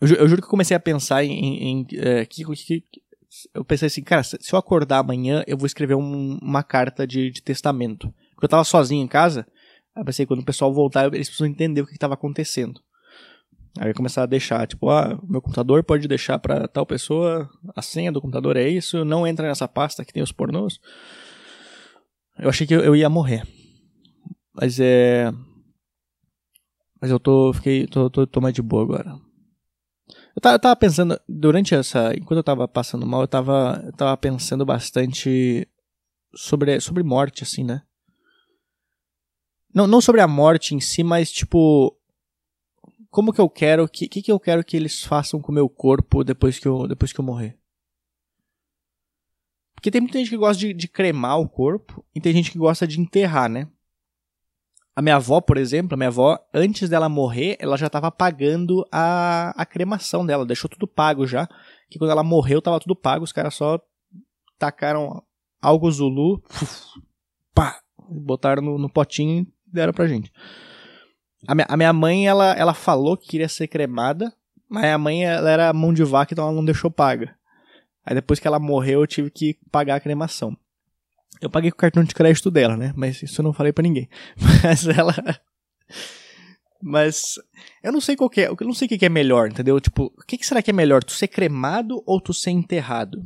Eu, 0.00 0.08
eu, 0.08 0.28
juro 0.28 0.40
que 0.40 0.46
eu 0.46 0.50
comecei 0.50 0.76
a 0.76 0.80
pensar 0.80 1.24
em. 1.24 1.32
em, 1.32 1.80
em 1.80 1.86
é, 1.98 2.24
que, 2.24 2.44
que, 2.44 3.02
eu 3.54 3.64
pensei 3.64 3.86
assim, 3.86 4.02
cara, 4.02 4.22
se 4.22 4.38
eu 4.52 4.58
acordar 4.58 4.98
amanhã, 4.98 5.44
eu 5.46 5.56
vou 5.56 5.66
escrever 5.66 5.94
um, 5.94 6.38
uma 6.40 6.62
carta 6.62 7.06
de, 7.06 7.30
de, 7.30 7.42
testamento. 7.42 8.12
Porque 8.34 8.46
eu 8.46 8.48
tava 8.48 8.64
sozinho 8.64 9.04
em 9.04 9.08
casa, 9.08 9.46
aí 9.94 10.04
pensei, 10.04 10.26
quando 10.26 10.40
o 10.40 10.44
pessoal 10.44 10.72
voltar, 10.72 11.12
eles 11.12 11.28
precisam 11.28 11.46
entender 11.46 11.82
o 11.82 11.86
que, 11.86 11.92
estava 11.92 12.14
acontecendo. 12.14 12.80
Aí 13.78 13.84
eu 13.84 13.88
ia 13.88 13.94
começar 13.94 14.22
a 14.22 14.26
deixar, 14.26 14.66
tipo, 14.66 14.88
ah, 14.90 15.18
meu 15.28 15.42
computador 15.42 15.84
pode 15.84 16.08
deixar 16.08 16.38
para 16.38 16.66
tal 16.66 16.86
pessoa, 16.86 17.48
a 17.76 17.82
senha 17.82 18.10
do 18.10 18.20
computador 18.20 18.56
é 18.56 18.66
isso, 18.68 19.04
não 19.04 19.26
entra 19.26 19.46
nessa 19.46 19.68
pasta 19.68 20.04
que 20.04 20.12
tem 20.12 20.22
os 20.22 20.32
pornôs. 20.32 20.80
Eu 22.38 22.48
achei 22.48 22.66
que 22.66 22.74
eu, 22.74 22.80
eu 22.80 22.96
ia 22.96 23.10
morrer. 23.10 23.42
Mas 24.54 24.78
é. 24.80 25.30
Mas 27.00 27.10
eu 27.10 27.20
tô. 27.20 27.52
Fiquei. 27.52 27.86
tô, 27.86 28.08
tô, 28.08 28.26
tô 28.26 28.40
mais 28.40 28.54
de 28.54 28.62
boa 28.62 28.82
agora. 28.82 29.27
Eu 30.36 30.40
tava, 30.40 30.54
eu 30.54 30.60
tava, 30.60 30.76
pensando, 30.76 31.20
durante 31.28 31.74
essa. 31.74 32.14
Enquanto 32.16 32.38
eu 32.38 32.44
tava 32.44 32.68
passando 32.68 33.06
mal, 33.06 33.22
eu 33.22 33.28
tava, 33.28 33.82
eu 33.84 33.92
tava 33.92 34.16
pensando 34.16 34.64
bastante 34.64 35.68
sobre, 36.34 36.80
sobre 36.80 37.02
morte, 37.02 37.42
assim, 37.42 37.64
né? 37.64 37.82
Não, 39.74 39.86
não 39.86 40.00
sobre 40.00 40.20
a 40.20 40.28
morte 40.28 40.74
em 40.74 40.80
si, 40.80 41.02
mas 41.02 41.30
tipo. 41.30 41.96
Como 43.10 43.32
que 43.32 43.40
eu 43.40 43.48
quero. 43.48 43.88
Que, 43.88 44.08
que, 44.08 44.22
que 44.22 44.32
eu 44.32 44.38
quero 44.38 44.64
que 44.64 44.76
eles 44.76 45.02
façam 45.02 45.40
com 45.40 45.50
o 45.50 45.54
meu 45.54 45.68
corpo 45.68 46.22
depois 46.22 46.58
que 46.58 46.68
eu, 46.68 46.86
depois 46.86 47.12
que 47.12 47.20
eu 47.20 47.24
morrer? 47.24 47.58
Porque 49.74 49.90
tem 49.90 50.00
muita 50.00 50.18
gente 50.18 50.30
que 50.30 50.36
gosta 50.36 50.58
de, 50.58 50.74
de 50.74 50.88
cremar 50.88 51.38
o 51.38 51.48
corpo 51.48 52.04
e 52.14 52.20
tem 52.20 52.32
gente 52.32 52.50
que 52.50 52.58
gosta 52.58 52.86
de 52.86 53.00
enterrar, 53.00 53.48
né? 53.48 53.68
A 54.98 55.00
minha 55.00 55.14
avó, 55.14 55.40
por 55.40 55.56
exemplo, 55.56 55.94
a 55.94 55.96
minha 55.96 56.08
avó, 56.08 56.36
antes 56.52 56.88
dela 56.88 57.08
morrer, 57.08 57.56
ela 57.60 57.76
já 57.76 57.86
estava 57.86 58.10
pagando 58.10 58.84
a, 58.90 59.50
a 59.56 59.64
cremação 59.64 60.26
dela, 60.26 60.44
deixou 60.44 60.68
tudo 60.68 60.88
pago 60.88 61.24
já. 61.24 61.48
Que 61.88 62.00
quando 62.00 62.10
ela 62.10 62.24
morreu, 62.24 62.60
tava 62.60 62.80
tudo 62.80 62.96
pago, 62.96 63.22
os 63.22 63.30
caras 63.30 63.54
só 63.54 63.80
tacaram 64.58 65.22
algo 65.62 65.88
Zulu, 65.88 66.42
pá, 67.54 67.80
botaram 68.10 68.60
no, 68.60 68.76
no 68.76 68.90
potinho 68.90 69.42
e 69.42 69.48
deram 69.72 69.92
pra 69.92 70.08
gente. 70.08 70.32
A 71.46 71.54
minha, 71.54 71.66
a 71.70 71.76
minha 71.76 71.92
mãe, 71.92 72.26
ela, 72.26 72.52
ela 72.54 72.74
falou 72.74 73.16
que 73.16 73.28
queria 73.28 73.48
ser 73.48 73.68
cremada, 73.68 74.34
mas 74.68 74.86
a 74.86 74.98
mãe 74.98 75.24
ela 75.24 75.48
era 75.48 75.72
mão 75.72 75.92
de 75.94 76.02
vaca, 76.02 76.34
então 76.34 76.44
ela 76.44 76.56
não 76.56 76.64
deixou 76.64 76.90
paga. 76.90 77.36
Aí 78.04 78.16
depois 78.16 78.40
que 78.40 78.48
ela 78.48 78.58
morreu, 78.58 79.02
eu 79.02 79.06
tive 79.06 79.30
que 79.30 79.60
pagar 79.70 79.94
a 79.94 80.00
cremação. 80.00 80.56
Eu 81.40 81.50
paguei 81.50 81.70
com 81.70 81.76
o 81.76 81.80
cartão 81.80 82.04
de 82.04 82.14
crédito 82.14 82.50
dela, 82.50 82.76
né? 82.76 82.92
Mas 82.96 83.22
isso 83.22 83.40
eu 83.40 83.44
não 83.44 83.52
falei 83.52 83.72
para 83.72 83.82
ninguém. 83.82 84.08
Mas 84.62 84.86
ela. 84.86 85.14
Mas 86.80 87.34
eu 87.82 87.92
não 87.92 88.00
sei 88.00 88.16
qual 88.16 88.30
que 88.30 88.40
é, 88.40 88.48
eu 88.48 88.56
não 88.60 88.72
sei 88.72 88.86
o 88.86 88.88
que 88.88 89.04
é 89.04 89.08
melhor, 89.08 89.50
entendeu? 89.50 89.80
Tipo, 89.80 90.12
o 90.16 90.24
que, 90.24 90.44
será 90.44 90.62
que 90.62 90.70
é 90.70 90.72
melhor, 90.72 91.02
tu 91.02 91.12
ser 91.12 91.26
cremado 91.28 92.02
ou 92.06 92.20
tu 92.20 92.32
ser 92.32 92.50
enterrado? 92.50 93.20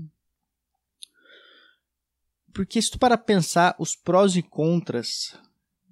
Porque 2.53 2.81
se 2.81 2.91
tu 2.91 2.99
para 2.99 3.19
pensar 3.19 3.75
os 3.79 3.95
prós 3.95 4.37
e 4.37 4.43
contras 4.43 5.39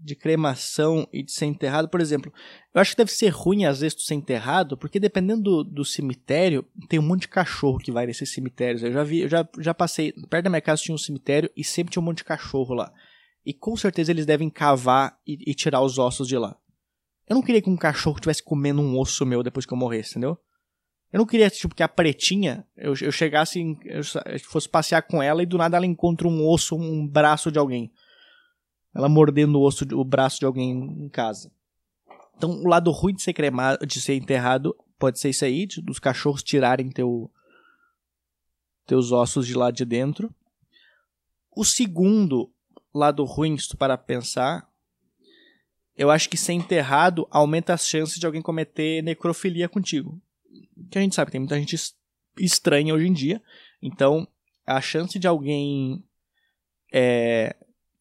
de 0.03 0.15
cremação 0.15 1.07
e 1.13 1.23
de 1.23 1.31
ser 1.31 1.47
enterrado, 1.47 1.89
por 1.89 2.01
exemplo, 2.01 2.33
eu 2.75 2.81
acho 2.81 2.93
que 2.93 2.97
deve 2.97 3.13
ser 3.13 3.29
ruim 3.29 3.65
às 3.65 3.81
vezes 3.81 3.95
tu 3.95 4.03
ser 4.03 4.15
enterrado, 4.15 4.77
porque 4.77 4.99
dependendo 4.99 5.43
do, 5.43 5.65
do 5.65 5.85
cemitério, 5.85 6.65
tem 6.89 6.99
um 6.99 7.03
monte 7.03 7.23
de 7.23 7.29
cachorro 7.29 7.79
que 7.79 7.93
vai 7.93 8.07
nesses 8.07 8.33
cemitérios. 8.33 8.83
Eu 8.83 8.93
já 8.93 9.05
vi, 9.05 9.21
eu 9.21 9.29
já, 9.29 9.47
já 9.59 9.75
passei, 9.75 10.13
perto 10.29 10.45
da 10.45 10.51
minha 10.51 10.61
casa 10.61 10.83
tinha 10.83 10.95
um 10.95 10.99
cemitério 10.99 11.51
e 11.57 11.63
sempre 11.63 11.93
tinha 11.93 12.03
um 12.03 12.05
monte 12.05 12.19
de 12.19 12.25
cachorro 12.25 12.75
lá. 12.75 12.93
E 13.45 13.53
com 13.53 13.77
certeza 13.77 14.11
eles 14.11 14.27
devem 14.27 14.49
cavar 14.49 15.19
e, 15.27 15.51
e 15.51 15.55
tirar 15.55 15.83
os 15.83 15.99
ossos 15.99 16.27
de 16.27 16.39
lá. 16.39 16.57
Eu 17.29 17.35
não 17.35 17.43
queria 17.43 17.63
que 17.63 17.71
um 17.71 17.77
cachorro 17.77 18.17
estivesse 18.17 18.43
comendo 18.43 18.81
um 18.81 18.99
osso 18.99 19.25
meu 19.25 19.43
depois 19.43 19.65
que 19.65 19.73
eu 19.73 19.79
morresse, 19.79 20.13
entendeu? 20.13 20.39
Eu 21.13 21.19
não 21.19 21.27
queria, 21.27 21.51
tipo, 21.51 21.75
que 21.75 21.83
a 21.83 21.89
pretinha, 21.89 22.65
eu, 22.77 22.95
eu 23.01 23.11
chegasse, 23.11 23.61
eu 23.85 24.03
fosse 24.45 24.69
passear 24.69 25.03
com 25.03 25.23
ela 25.23 25.43
e 25.43 25.47
do 25.47 25.59
nada 25.59 25.77
ela 25.77 25.87
encontra 25.87 26.29
um 26.29 26.49
osso, 26.49 26.77
um 26.77 27.07
braço 27.07 27.51
de 27.51 27.59
alguém. 27.59 27.93
Ela 28.95 29.09
mordendo 29.09 29.59
o 29.59 29.63
osso, 29.63 29.85
o 29.95 30.05
braço 30.05 30.41
de 30.41 30.47
alguém 30.47 30.71
em 30.71 31.09
casa. 31.09 31.51
Então, 32.37 32.51
o 32.51 32.67
lado 32.67 32.91
ruim 32.91 33.15
de 33.15 33.23
ser 33.23 33.33
cremado, 33.33 33.87
de 33.87 34.01
ser 34.01 34.15
enterrado, 34.15 34.75
pode 34.99 35.19
ser 35.19 35.31
isso 35.31 35.45
aí, 35.45 35.67
de, 35.67 35.81
dos 35.81 35.99
cachorros 35.99 36.43
tirarem 36.43 36.91
teu, 36.91 37.31
teus 38.87 39.13
ossos 39.13 39.47
de 39.47 39.55
lá 39.55 39.71
de 39.71 39.85
dentro. 39.85 40.35
O 41.55 41.65
segundo 41.65 42.53
lado 42.93 43.25
ruim, 43.25 43.57
se 43.57 43.69
tu 43.69 43.77
para 43.77 43.97
pensar, 43.97 44.69
eu 45.97 46.11
acho 46.11 46.29
que 46.31 46.37
ser 46.37 46.55
enterrado 46.55 47.29
aumenta 47.31 47.75
as 47.75 47.87
chances 47.87 48.19
de 48.19 48.25
alguém 48.25 48.41
cometer 48.41 49.03
necrofilia 49.03 49.69
contigo. 49.69 50.21
Que 50.91 50.99
a 50.99 51.03
gente 51.03 51.15
sabe, 51.15 51.31
tem 51.31 51.41
muita 51.41 51.59
gente 51.59 51.77
estranha 52.39 52.95
hoje 52.95 53.07
em 53.07 53.13
dia. 53.13 53.43
Então, 53.83 54.27
a 54.67 54.81
chance 54.81 55.19
de 55.19 55.29
alguém 55.29 56.03
é, 56.93 57.55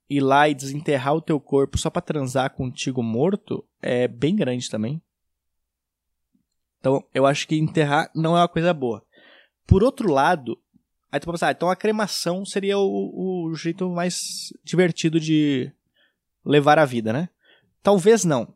ir 0.09 0.21
lá 0.21 0.49
e 0.49 0.55
desenterrar 0.55 1.13
o 1.13 1.21
teu 1.21 1.39
corpo 1.39 1.77
só 1.77 1.89
para 1.89 2.01
transar 2.01 2.49
contigo 2.51 3.03
morto 3.03 3.63
é 3.81 4.07
bem 4.07 4.35
grande 4.35 4.69
também. 4.69 5.01
Então, 6.79 7.03
eu 7.13 7.25
acho 7.25 7.47
que 7.47 7.55
enterrar 7.55 8.09
não 8.15 8.35
é 8.35 8.41
uma 8.41 8.47
coisa 8.47 8.73
boa. 8.73 9.05
Por 9.67 9.83
outro 9.83 10.11
lado, 10.11 10.57
aí 11.11 11.19
tu 11.19 11.25
pode 11.25 11.35
pensar, 11.35 11.49
ah, 11.49 11.51
então 11.51 11.69
a 11.69 11.75
cremação 11.75 12.45
seria 12.45 12.77
o, 12.77 13.49
o 13.49 13.55
jeito 13.55 13.87
mais 13.89 14.51
divertido 14.63 15.19
de 15.19 15.71
levar 16.43 16.79
a 16.79 16.85
vida, 16.85 17.13
né? 17.13 17.29
Talvez 17.83 18.23
não. 18.23 18.53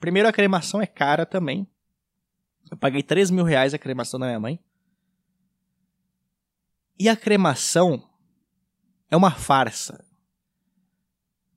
Primeiro, 0.00 0.28
a 0.28 0.32
cremação 0.32 0.82
é 0.82 0.86
cara 0.86 1.24
também. 1.24 1.66
Eu 2.70 2.76
paguei 2.76 3.02
3 3.02 3.30
mil 3.30 3.44
reais 3.44 3.74
a 3.74 3.78
cremação 3.78 4.18
da 4.18 4.26
minha 4.26 4.40
mãe. 4.40 4.58
E 6.98 7.08
a 7.08 7.16
cremação 7.16 8.02
é 9.10 9.16
uma 9.16 9.30
farsa. 9.30 10.04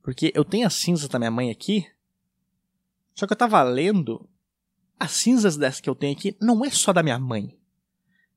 Porque 0.06 0.32
eu 0.36 0.46
tenho 0.46 0.68
as 0.68 0.76
cinzas 0.76 1.10
da 1.10 1.18
minha 1.18 1.32
mãe 1.32 1.50
aqui. 1.50 1.84
Só 3.16 3.26
que 3.26 3.34
eu 3.34 3.38
tava 3.38 3.64
lendo. 3.64 4.30
As 5.00 5.10
cinzas 5.10 5.58
dessas 5.58 5.82
que 5.82 5.90
eu 5.90 5.96
tenho 5.96 6.14
aqui 6.14 6.38
não 6.40 6.64
é 6.64 6.70
só 6.70 6.94
da 6.94 7.02
minha 7.02 7.18
mãe. 7.18 7.58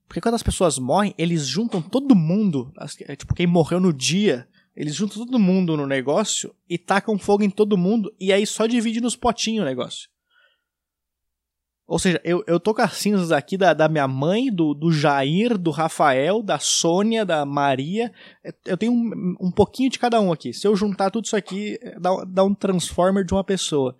Porque 0.06 0.18
quando 0.18 0.36
as 0.36 0.42
pessoas 0.42 0.78
morrem, 0.78 1.14
eles 1.18 1.46
juntam 1.46 1.82
todo 1.82 2.16
mundo. 2.16 2.72
Tipo, 3.18 3.34
quem 3.34 3.46
morreu 3.46 3.78
no 3.78 3.92
dia 3.92 4.48
eles 4.74 4.94
juntam 4.94 5.26
todo 5.26 5.38
mundo 5.38 5.76
no 5.76 5.86
negócio 5.86 6.54
e 6.66 6.78
tacam 6.78 7.18
fogo 7.18 7.42
em 7.42 7.50
todo 7.50 7.76
mundo 7.76 8.14
e 8.18 8.32
aí 8.32 8.46
só 8.46 8.64
divide 8.64 9.00
nos 9.00 9.14
potinhos 9.14 9.62
o 9.62 9.68
negócio. 9.68 10.08
Ou 11.88 11.98
seja, 11.98 12.20
eu, 12.22 12.44
eu 12.46 12.60
tô 12.60 12.74
com 12.74 12.82
as 12.82 12.92
cinzas 12.98 13.32
aqui 13.32 13.56
da, 13.56 13.72
da 13.72 13.88
minha 13.88 14.06
mãe, 14.06 14.52
do, 14.52 14.74
do 14.74 14.92
Jair, 14.92 15.56
do 15.56 15.70
Rafael, 15.70 16.42
da 16.42 16.58
Sônia, 16.58 17.24
da 17.24 17.46
Maria. 17.46 18.12
Eu 18.66 18.76
tenho 18.76 18.92
um, 18.92 19.36
um 19.40 19.50
pouquinho 19.50 19.88
de 19.88 19.98
cada 19.98 20.20
um 20.20 20.30
aqui. 20.30 20.52
Se 20.52 20.68
eu 20.68 20.76
juntar 20.76 21.10
tudo 21.10 21.24
isso 21.24 21.34
aqui, 21.34 21.80
dá, 21.98 22.10
dá 22.26 22.44
um 22.44 22.54
transformer 22.54 23.24
de 23.24 23.32
uma 23.32 23.42
pessoa. 23.42 23.96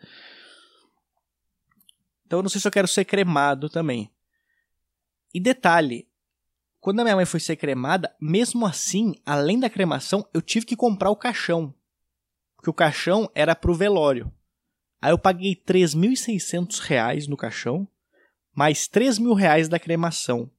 Então 2.27 2.40
eu 2.40 2.42
não 2.42 2.51
sei 2.51 2.61
se 2.61 2.68
eu 2.68 2.72
quero 2.72 2.87
ser 2.87 3.07
cremado 3.07 3.70
também. 3.70 4.11
E 5.33 5.40
detalhe, 5.40 6.07
quando 6.81 7.01
a 7.01 7.05
minha 7.05 7.16
mãe 7.16 7.24
foi 7.24 7.40
ser 7.40 7.57
cremada, 7.57 8.14
mesmo 8.20 8.66
assim, 8.66 9.14
além 9.24 9.59
da 9.59 9.70
cremação, 9.70 10.29
eu 10.35 10.42
tive 10.42 10.66
que 10.66 10.77
comprar 10.77 11.09
o 11.09 11.16
caixão. 11.16 11.72
Porque 12.55 12.68
o 12.68 12.74
caixão 12.74 13.31
era 13.35 13.57
pro 13.57 13.72
velório. 13.72 14.31
Aí 15.00 15.12
eu 15.12 15.18
paguei 15.18 15.54
3.600 15.54 16.80
reais 16.80 17.26
no 17.26 17.37
caixão, 17.37 17.87
mais 18.54 18.88
3 18.88 19.18
mil 19.18 19.34
reais 19.34 19.68
da 19.68 19.78
cremação. 19.78 20.50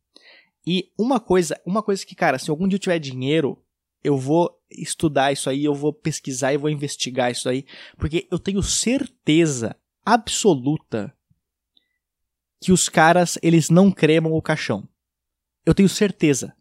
E 0.65 0.91
uma 0.97 1.19
coisa, 1.19 1.60
uma 1.65 1.84
coisa 1.84 2.06
que, 2.06 2.15
cara, 2.15 2.39
se 2.39 2.49
algum 2.49 2.67
dia 2.67 2.75
eu 2.78 2.82
tiver 2.82 2.99
dinheiro, 2.99 3.62
eu 4.04 4.17
vou 4.17 4.58
estudar 4.71 5.32
isso 5.32 5.49
aí, 5.49 5.65
eu 5.65 5.73
vou 5.73 5.91
pesquisar 5.91 6.54
e 6.54 6.58
vou 6.58 6.69
investigar 6.69 7.32
isso 7.32 7.49
aí, 7.49 7.65
porque 7.97 8.28
eu 8.32 8.39
tenho 8.39 8.62
certeza 8.62 9.75
absoluta 10.06 11.13
que 12.62 12.71
os 12.71 12.89
caras, 12.89 13.38
eles 13.41 13.69
não 13.69 13.91
cremam 13.91 14.34
o 14.34 14.41
caixão. 14.41 14.88
Eu 15.65 15.73
tenho 15.73 15.89
certeza. 15.89 16.54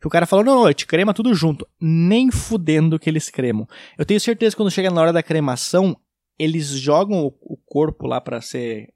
Que 0.00 0.06
o 0.06 0.10
cara 0.10 0.26
falou, 0.26 0.44
não, 0.44 0.64
não, 0.64 0.72
te 0.72 0.86
crema 0.86 1.14
tudo 1.14 1.34
junto. 1.34 1.66
Nem 1.80 2.30
fudendo 2.30 2.98
que 2.98 3.08
eles 3.08 3.30
cremam. 3.30 3.68
Eu 3.96 4.04
tenho 4.04 4.20
certeza 4.20 4.54
que 4.54 4.56
quando 4.56 4.70
chega 4.70 4.90
na 4.90 5.00
hora 5.00 5.12
da 5.12 5.22
cremação, 5.22 5.96
eles 6.38 6.68
jogam 6.68 7.24
o, 7.24 7.56
corpo 7.64 8.06
lá 8.06 8.20
para 8.20 8.40
ser 8.40 8.92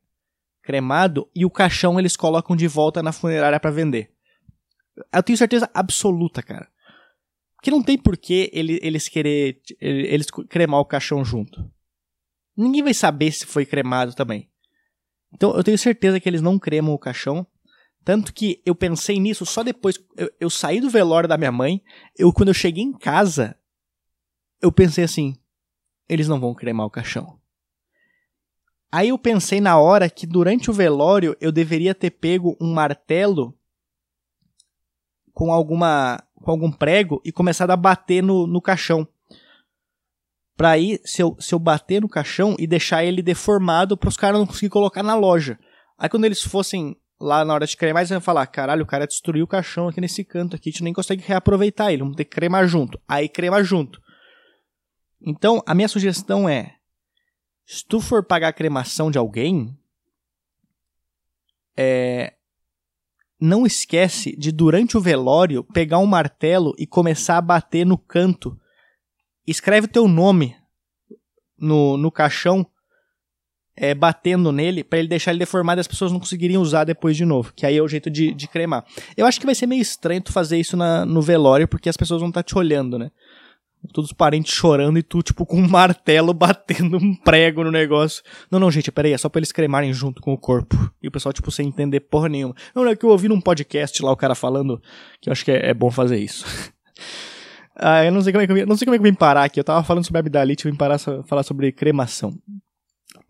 cremado 0.63 1.31
e 1.35 1.45
o 1.45 1.51
caixão 1.51 1.99
eles 1.99 2.17
colocam 2.17 2.55
de 2.55 2.67
volta 2.69 3.03
na 3.03 3.13
funerária 3.13 3.59
para 3.59 3.71
vender. 3.71 4.13
Eu 5.13 5.23
tenho 5.23 5.39
certeza 5.39 5.71
absoluta, 5.73 6.43
cara. 6.43 6.69
Que 7.63 7.71
não 7.71 7.83
tem 7.83 7.97
porquê 7.97 8.51
ele, 8.53 8.79
eles 8.83 9.09
querer 9.09 9.61
eles 9.81 10.27
cremar 10.49 10.81
o 10.81 10.85
caixão 10.85 11.25
junto. 11.25 11.71
Ninguém 12.57 12.83
vai 12.83 12.95
saber 12.95 13.33
se 13.33 13.47
foi 13.47 13.65
cremado 13.65 14.15
também. 14.15 14.51
Então 15.33 15.55
eu 15.57 15.63
tenho 15.63 15.79
certeza 15.79 16.21
que 16.21 16.29
eles 16.29 16.43
não 16.43 16.59
cremam 16.59 16.93
o 16.93 16.99
caixão. 16.99 17.47
Tanto 18.05 18.33
que 18.33 18.63
eu 18.65 18.75
pensei 18.75 19.21
nisso 19.21 19.45
só 19.45 19.63
depois. 19.63 19.99
Eu, 20.17 20.31
eu 20.41 20.51
saí 20.51 20.81
do 20.81 20.91
velório 20.91 21.29
da 21.29 21.37
minha 21.37 21.53
mãe. 21.53 21.83
Eu, 22.17 22.33
quando 22.33 22.49
eu 22.49 22.55
cheguei 22.55 22.83
em 22.83 22.97
casa, 22.97 23.57
eu 24.61 24.73
pensei 24.73 25.05
assim: 25.05 25.37
eles 26.09 26.29
não 26.29 26.41
vão 26.41 26.55
cremar 26.55 26.87
o 26.87 26.91
caixão. 26.91 27.39
Aí 28.91 29.11
eu 29.11 29.19
pensei 29.19 29.61
na 29.61 29.79
hora 29.79 30.09
que 30.09 30.27
durante 30.27 30.71
o 30.71 30.75
velório 30.75 31.37
eu 31.41 31.53
deveria 31.53 31.95
ter 31.95 32.11
pego 32.11 32.57
um 32.61 32.73
martelo 32.73 33.55
com 35.35 35.53
alguma 35.53 36.23
com 36.43 36.51
algum 36.51 36.73
prego 36.73 37.21
e 37.25 37.33
começado 37.33 37.71
a 37.71 37.77
bater 37.77 38.23
no, 38.23 38.47
no 38.47 38.63
caixão. 38.63 39.07
Pra 40.57 40.71
aí, 40.71 41.01
se 41.05 41.23
eu, 41.23 41.37
se 41.39 41.55
eu 41.55 41.59
bater 41.59 42.01
no 42.01 42.09
caixão 42.09 42.57
e 42.59 42.67
deixar 42.67 43.05
ele 43.05 43.23
deformado 43.23 43.97
para 43.97 44.09
os 44.09 44.17
caras 44.17 44.39
não 44.39 44.47
conseguirem 44.47 44.71
colocar 44.71 45.03
na 45.03 45.15
loja. 45.15 45.59
Aí 45.99 46.09
quando 46.09 46.25
eles 46.25 46.43
fossem 46.43 46.97
lá 47.21 47.45
na 47.45 47.55
hora 47.55 47.67
de 47.67 47.77
cremar, 47.77 48.01
eles 48.01 48.11
vão 48.11 48.21
falar: 48.21 48.47
caralho, 48.47 48.83
o 48.83 48.87
cara 48.87 49.07
destruiu 49.07 49.45
o 49.45 49.49
caixão 49.49 49.89
aqui 49.89 50.01
nesse 50.01 50.25
canto 50.25 50.57
aqui, 50.57 50.71
a 50.71 50.73
gente 50.73 50.83
nem 50.83 50.93
consegue 50.93 51.23
reaproveitar 51.25 51.93
ele, 51.93 52.03
vamos 52.03 52.17
ter 52.17 52.25
que 52.25 52.31
cremar 52.31 52.67
junto. 52.67 52.99
Aí 53.07 53.29
crema 53.29 53.63
junto. 53.63 54.01
Então, 55.21 55.63
a 55.67 55.75
minha 55.75 55.89
sugestão 55.89 56.49
é: 56.49 56.77
se 57.67 57.85
tu 57.85 58.01
for 58.01 58.25
pagar 58.25 58.49
a 58.49 58.53
cremação 58.53 59.11
de 59.11 59.19
alguém, 59.19 59.77
é, 61.77 62.35
não 63.41 63.65
esquece 63.65 64.37
de, 64.37 64.51
durante 64.51 64.97
o 64.97 65.01
velório, 65.01 65.63
pegar 65.63 65.99
um 65.99 66.07
martelo 66.07 66.75
e 66.79 66.87
começar 66.87 67.37
a 67.37 67.43
bater 67.43 67.87
no 67.87 67.97
canto. 67.97 68.59
Escreve 69.47 69.87
teu 69.87 70.09
nome 70.09 70.57
no, 71.57 71.97
no 71.97 72.11
caixão 72.11 72.67
é, 73.81 73.95
batendo 73.95 74.51
nele 74.51 74.83
para 74.83 74.99
ele 74.99 75.09
deixar 75.09 75.31
ele 75.31 75.39
deformado 75.39 75.79
e 75.79 75.83
as 75.83 75.87
pessoas 75.87 76.11
não 76.11 76.19
conseguiriam 76.19 76.61
usar 76.61 76.85
depois 76.85 77.17
de 77.17 77.25
novo. 77.25 77.53
Que 77.55 77.65
aí 77.65 77.77
é 77.77 77.83
o 77.83 77.89
jeito 77.89 78.11
de, 78.11 78.35
de 78.35 78.49
cremar. 78.49 78.85
Eu 79.17 79.25
acho 79.25 79.39
que 79.39 79.47
vai 79.47 79.55
ser 79.55 79.67
meio 79.67 79.81
estranho 79.81 80.21
tu 80.21 80.33
fazer 80.33 80.59
isso 80.59 80.77
na, 80.77 81.07
no 81.07 81.23
velório, 81.23 81.69
porque 81.69 81.89
as 81.89 81.97
pessoas 81.97 82.21
vão 82.21 82.29
estar 82.29 82.43
tá 82.43 82.47
te 82.47 82.59
olhando, 82.59 82.99
né? 82.99 83.11
Todos 83.93 84.11
os 84.11 84.17
parentes 84.17 84.53
chorando 84.53 84.99
e 84.99 85.03
tu, 85.03 85.23
tipo, 85.23 85.47
com 85.47 85.57
um 85.57 85.69
martelo 85.69 86.35
batendo 86.35 86.97
um 86.97 87.15
prego 87.15 87.65
no 87.65 87.71
negócio. 87.71 88.23
Não, 88.51 88.59
não, 88.59 88.71
gente, 88.71 88.91
peraí, 88.91 89.13
é 89.13 89.19
só 89.19 89.29
pra 89.29 89.39
eles 89.39 89.53
cremarem 89.53 89.93
junto 89.93 90.21
com 90.21 90.33
o 90.33 90.39
corpo. 90.39 90.77
E 91.03 91.09
o 91.09 91.11
pessoal, 91.11 91.33
tipo, 91.33 91.51
sem 91.51 91.69
entender 91.69 92.01
porra 92.01 92.29
nenhuma. 92.29 92.55
Não, 92.75 92.85
não 92.85 92.91
é 92.91 92.97
que 92.97 93.05
eu 93.05 93.11
ouvi 93.11 93.29
num 93.29 93.41
podcast 93.41 94.03
lá 94.03 94.13
o 94.13 94.17
cara 94.17 94.35
falando 94.35 94.83
que 95.21 95.29
eu 95.29 95.33
acho 95.33 95.45
que 95.45 95.51
é, 95.51 95.71
é 95.71 95.75
bom 95.75 95.91
fazer 95.91 96.19
isso. 96.19 96.45
ah, 97.77 98.05
eu 98.05 98.13
não 98.13 98.21
sei 98.21 98.33
como 98.33 98.43
é 98.43 98.47
que 98.47 98.53
eu, 98.53 98.67
não 98.67 98.77
sei 98.77 98.85
como 98.85 98.95
é 98.95 98.99
que 98.99 99.07
eu 99.07 99.11
vim 99.11 99.17
parar 99.17 99.45
aqui. 99.45 99.61
Eu 99.61 99.65
tava 99.65 99.85
falando 99.85 100.05
sobre 100.05 100.21
amidalite, 100.21 100.67
eu 100.67 100.73
vim 100.73 100.77
parar 100.77 100.99
falar 100.99 101.43
sobre 101.43 101.73
cremação. 101.73 102.35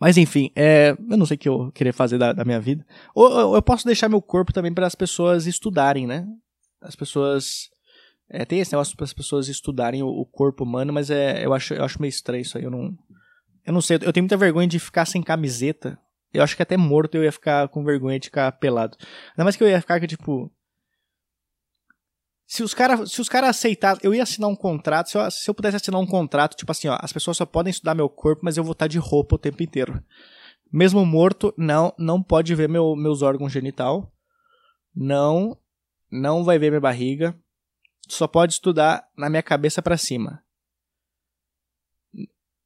Mas 0.01 0.17
enfim, 0.17 0.51
é, 0.55 0.97
eu 1.11 1.17
não 1.17 1.27
sei 1.27 1.35
o 1.35 1.39
que 1.39 1.49
eu 1.49 1.73
queria 1.73 1.93
fazer 1.93 2.19
da, 2.19 2.33
da 2.33 2.45
minha 2.45 2.61
vida. 2.61 2.87
Ou, 3.15 3.31
ou, 3.31 3.55
eu 3.55 3.63
posso 3.63 3.85
deixar 3.85 4.09
meu 4.09 4.23
corpo 4.23 4.53
também 4.53 4.73
para 4.73 4.87
as 4.87 4.95
pessoas 4.95 5.47
estudarem, 5.47 6.07
né? 6.07 6.27
As 6.81 6.95
pessoas. 6.95 7.69
É, 8.31 8.45
tem 8.45 8.61
esse 8.61 8.73
negócio 8.73 8.97
para 8.97 9.05
as 9.05 9.13
pessoas 9.13 9.49
estudarem 9.49 10.03
o, 10.03 10.09
o, 10.09 10.27
corpo 10.27 10.65
humano, 10.65 10.93
mas 10.93 11.11
é, 11.11 11.45
eu, 11.45 11.55
acho, 11.55 11.73
eu 11.73 11.85
acho 11.85 12.01
meio 12.01 12.11
estranho 12.11 12.43
isso 12.43 12.59
aí. 12.59 12.65
Eu 12.65 12.71
não, 12.71 12.97
eu 13.67 13.73
não 13.73 13.81
sei, 13.81 13.97
eu 13.97 14.13
tenho 14.13 14.25
muita 14.25 14.37
vergonha 14.37 14.69
de 14.69 14.79
ficar 14.79 15.07
sem 15.07 15.23
camiseta. 15.23 15.99
Eu 16.33 16.43
acho 16.43 16.55
que 16.55 16.63
até 16.63 16.77
morto 16.77 17.15
eu 17.15 17.25
ia 17.25 17.33
ficar 17.33 17.69
com 17.69 17.85
vergonha 17.85 18.19
de 18.19 18.27
ficar 18.27 18.53
pelado. 18.53 18.97
Ainda 19.31 19.45
mais 19.45 19.57
que 19.57 19.65
eu 19.65 19.69
ia 19.69 19.81
ficar, 19.81 20.01
tipo. 20.07 20.53
Se 22.47 22.63
os 22.63 22.73
caras 22.73 23.29
cara 23.29 23.49
aceitassem, 23.49 24.01
eu 24.03 24.15
ia 24.15 24.23
assinar 24.23 24.49
um 24.49 24.57
contrato, 24.57 25.11
se 25.11 25.19
eu, 25.19 25.31
se 25.31 25.51
eu 25.51 25.55
pudesse 25.55 25.77
assinar 25.77 26.01
um 26.01 26.07
contrato, 26.07 26.57
tipo 26.57 26.73
assim, 26.73 26.89
ó, 26.89 26.97
as 26.99 27.13
pessoas 27.13 27.37
só 27.37 27.45
podem 27.45 27.71
estudar 27.71 27.95
meu 27.95 28.09
corpo, 28.09 28.41
mas 28.43 28.57
eu 28.57 28.65
vou 28.65 28.73
estar 28.73 28.87
de 28.87 28.99
roupa 28.99 29.35
o 29.35 29.39
tempo 29.39 29.63
inteiro. 29.63 30.03
Mesmo 30.73 31.05
morto, 31.05 31.53
não, 31.59 31.95
não 31.99 32.23
pode 32.23 32.55
ver 32.55 32.69
meu, 32.69 32.97
meus 32.97 33.21
órgãos 33.21 33.53
genital. 33.53 34.11
Não, 34.95 35.59
não 36.11 36.43
vai 36.43 36.59
ver 36.59 36.71
minha 36.71 36.81
barriga. 36.81 37.39
Só 38.09 38.27
pode 38.27 38.55
estudar 38.55 39.07
na 39.17 39.29
minha 39.29 39.43
cabeça 39.43 39.83
para 39.83 39.97
cima. 39.97 40.43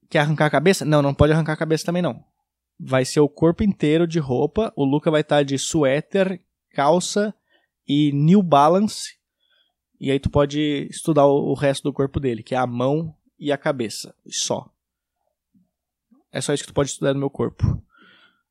Quer 0.09 0.20
arrancar 0.20 0.46
a 0.46 0.50
cabeça? 0.50 0.85
Não, 0.85 1.02
não 1.02 1.14
pode 1.14 1.33
arrancar 1.33 1.55
a 1.55 1.57
cabeça 1.57 1.85
também 1.85 2.02
não. 2.02 2.24
Vai 2.78 3.05
ser 3.05 3.20
o 3.20 3.28
corpo 3.28 3.62
inteiro 3.62 4.07
de 4.07 4.18
roupa. 4.18 4.72
O 4.76 4.85
Luca 4.85 5.11
vai 5.11 5.22
estar 5.22 5.42
de 5.42 5.59
suéter, 5.59 6.40
calça 6.70 7.35
e 7.87 8.12
New 8.12 8.42
Balance 8.42 9.20
e 10.02 10.11
aí 10.11 10.18
tu 10.18 10.28
pode 10.28 10.88
estudar 10.90 11.26
o, 11.26 11.55
resto 11.55 11.85
do 11.85 11.92
corpo 11.92 12.18
dele, 12.18 12.42
que 12.42 12.57
é 12.57 12.59
a 12.59 12.66
mão 12.66 13.14
e 13.38 13.52
a 13.52 13.57
cabeça, 13.57 14.12
só. 14.28 14.68
É 16.33 16.40
só 16.40 16.52
isso 16.52 16.64
que 16.64 16.72
tu 16.72 16.74
pode 16.74 16.90
estudar 16.90 17.14
no 17.14 17.20
meu 17.20 17.31
corpo. 17.31 17.81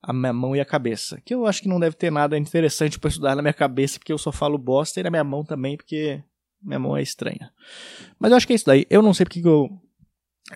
A 0.02 0.14
minha 0.14 0.32
mão 0.32 0.56
e 0.56 0.62
a 0.62 0.66
cabeça. 0.66 1.20
Que 1.26 1.34
eu 1.34 1.46
acho 1.46 1.62
que 1.62 1.68
não 1.68 1.78
deve 1.78 1.98
ter 1.98 2.10
nada 2.10 2.38
interessante 2.38 2.98
para 2.98 3.10
estudar 3.10 3.36
na 3.36 3.42
minha 3.42 3.54
cabeça, 3.54 4.00
porque 4.00 4.14
eu 4.14 4.18
só 4.18 4.32
falo 4.32 4.58
bosta, 4.58 5.02
e 5.02 5.04
na 5.04 5.10
minha 5.10 5.26
mão 5.26 5.44
também, 5.44 5.76
porque 5.76 6.24
minha 6.64 6.80
mão 6.80 6.96
é 6.96 7.02
estranha. 7.02 7.52
Mas 8.20 8.32
eu 8.32 8.38
acho 8.38 8.48
que 8.48 8.54
é 8.54 8.56
isso 8.56 8.66
daí. 8.66 8.86
Eu 8.90 9.02
não 9.02 9.14
sei 9.14 9.26
porque 9.26 9.42
que 9.42 9.48
eu. 9.48 9.70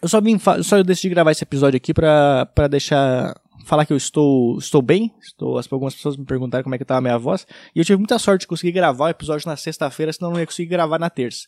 Eu 0.01 0.09
só 0.09 0.21
vim. 0.21 0.37
Só 0.63 0.77
eu 0.77 0.83
decidi 0.83 1.09
gravar 1.09 1.31
esse 1.31 1.43
episódio 1.43 1.77
aqui 1.77 1.93
pra, 1.93 2.45
pra 2.47 2.67
deixar 2.67 3.35
falar 3.65 3.85
que 3.85 3.91
eu 3.91 3.97
estou, 3.97 4.57
estou 4.57 4.81
bem. 4.81 5.13
Estou, 5.21 5.59
algumas 5.71 5.95
pessoas 5.95 6.15
me 6.15 6.25
perguntaram 6.25 6.63
como 6.63 6.75
é 6.75 6.77
que 6.77 6.83
estava 6.83 6.99
a 6.99 7.01
minha 7.01 7.17
voz. 7.17 7.45
E 7.73 7.79
eu 7.79 7.85
tive 7.85 7.97
muita 7.97 8.19
sorte 8.19 8.41
de 8.41 8.47
conseguir 8.47 8.71
gravar 8.71 9.05
o 9.05 9.09
episódio 9.09 9.47
na 9.47 9.57
sexta-feira, 9.57 10.13
senão 10.13 10.29
eu 10.29 10.33
não 10.33 10.39
ia 10.39 10.45
conseguir 10.45 10.69
gravar 10.69 10.99
na 10.99 11.09
terça. 11.09 11.47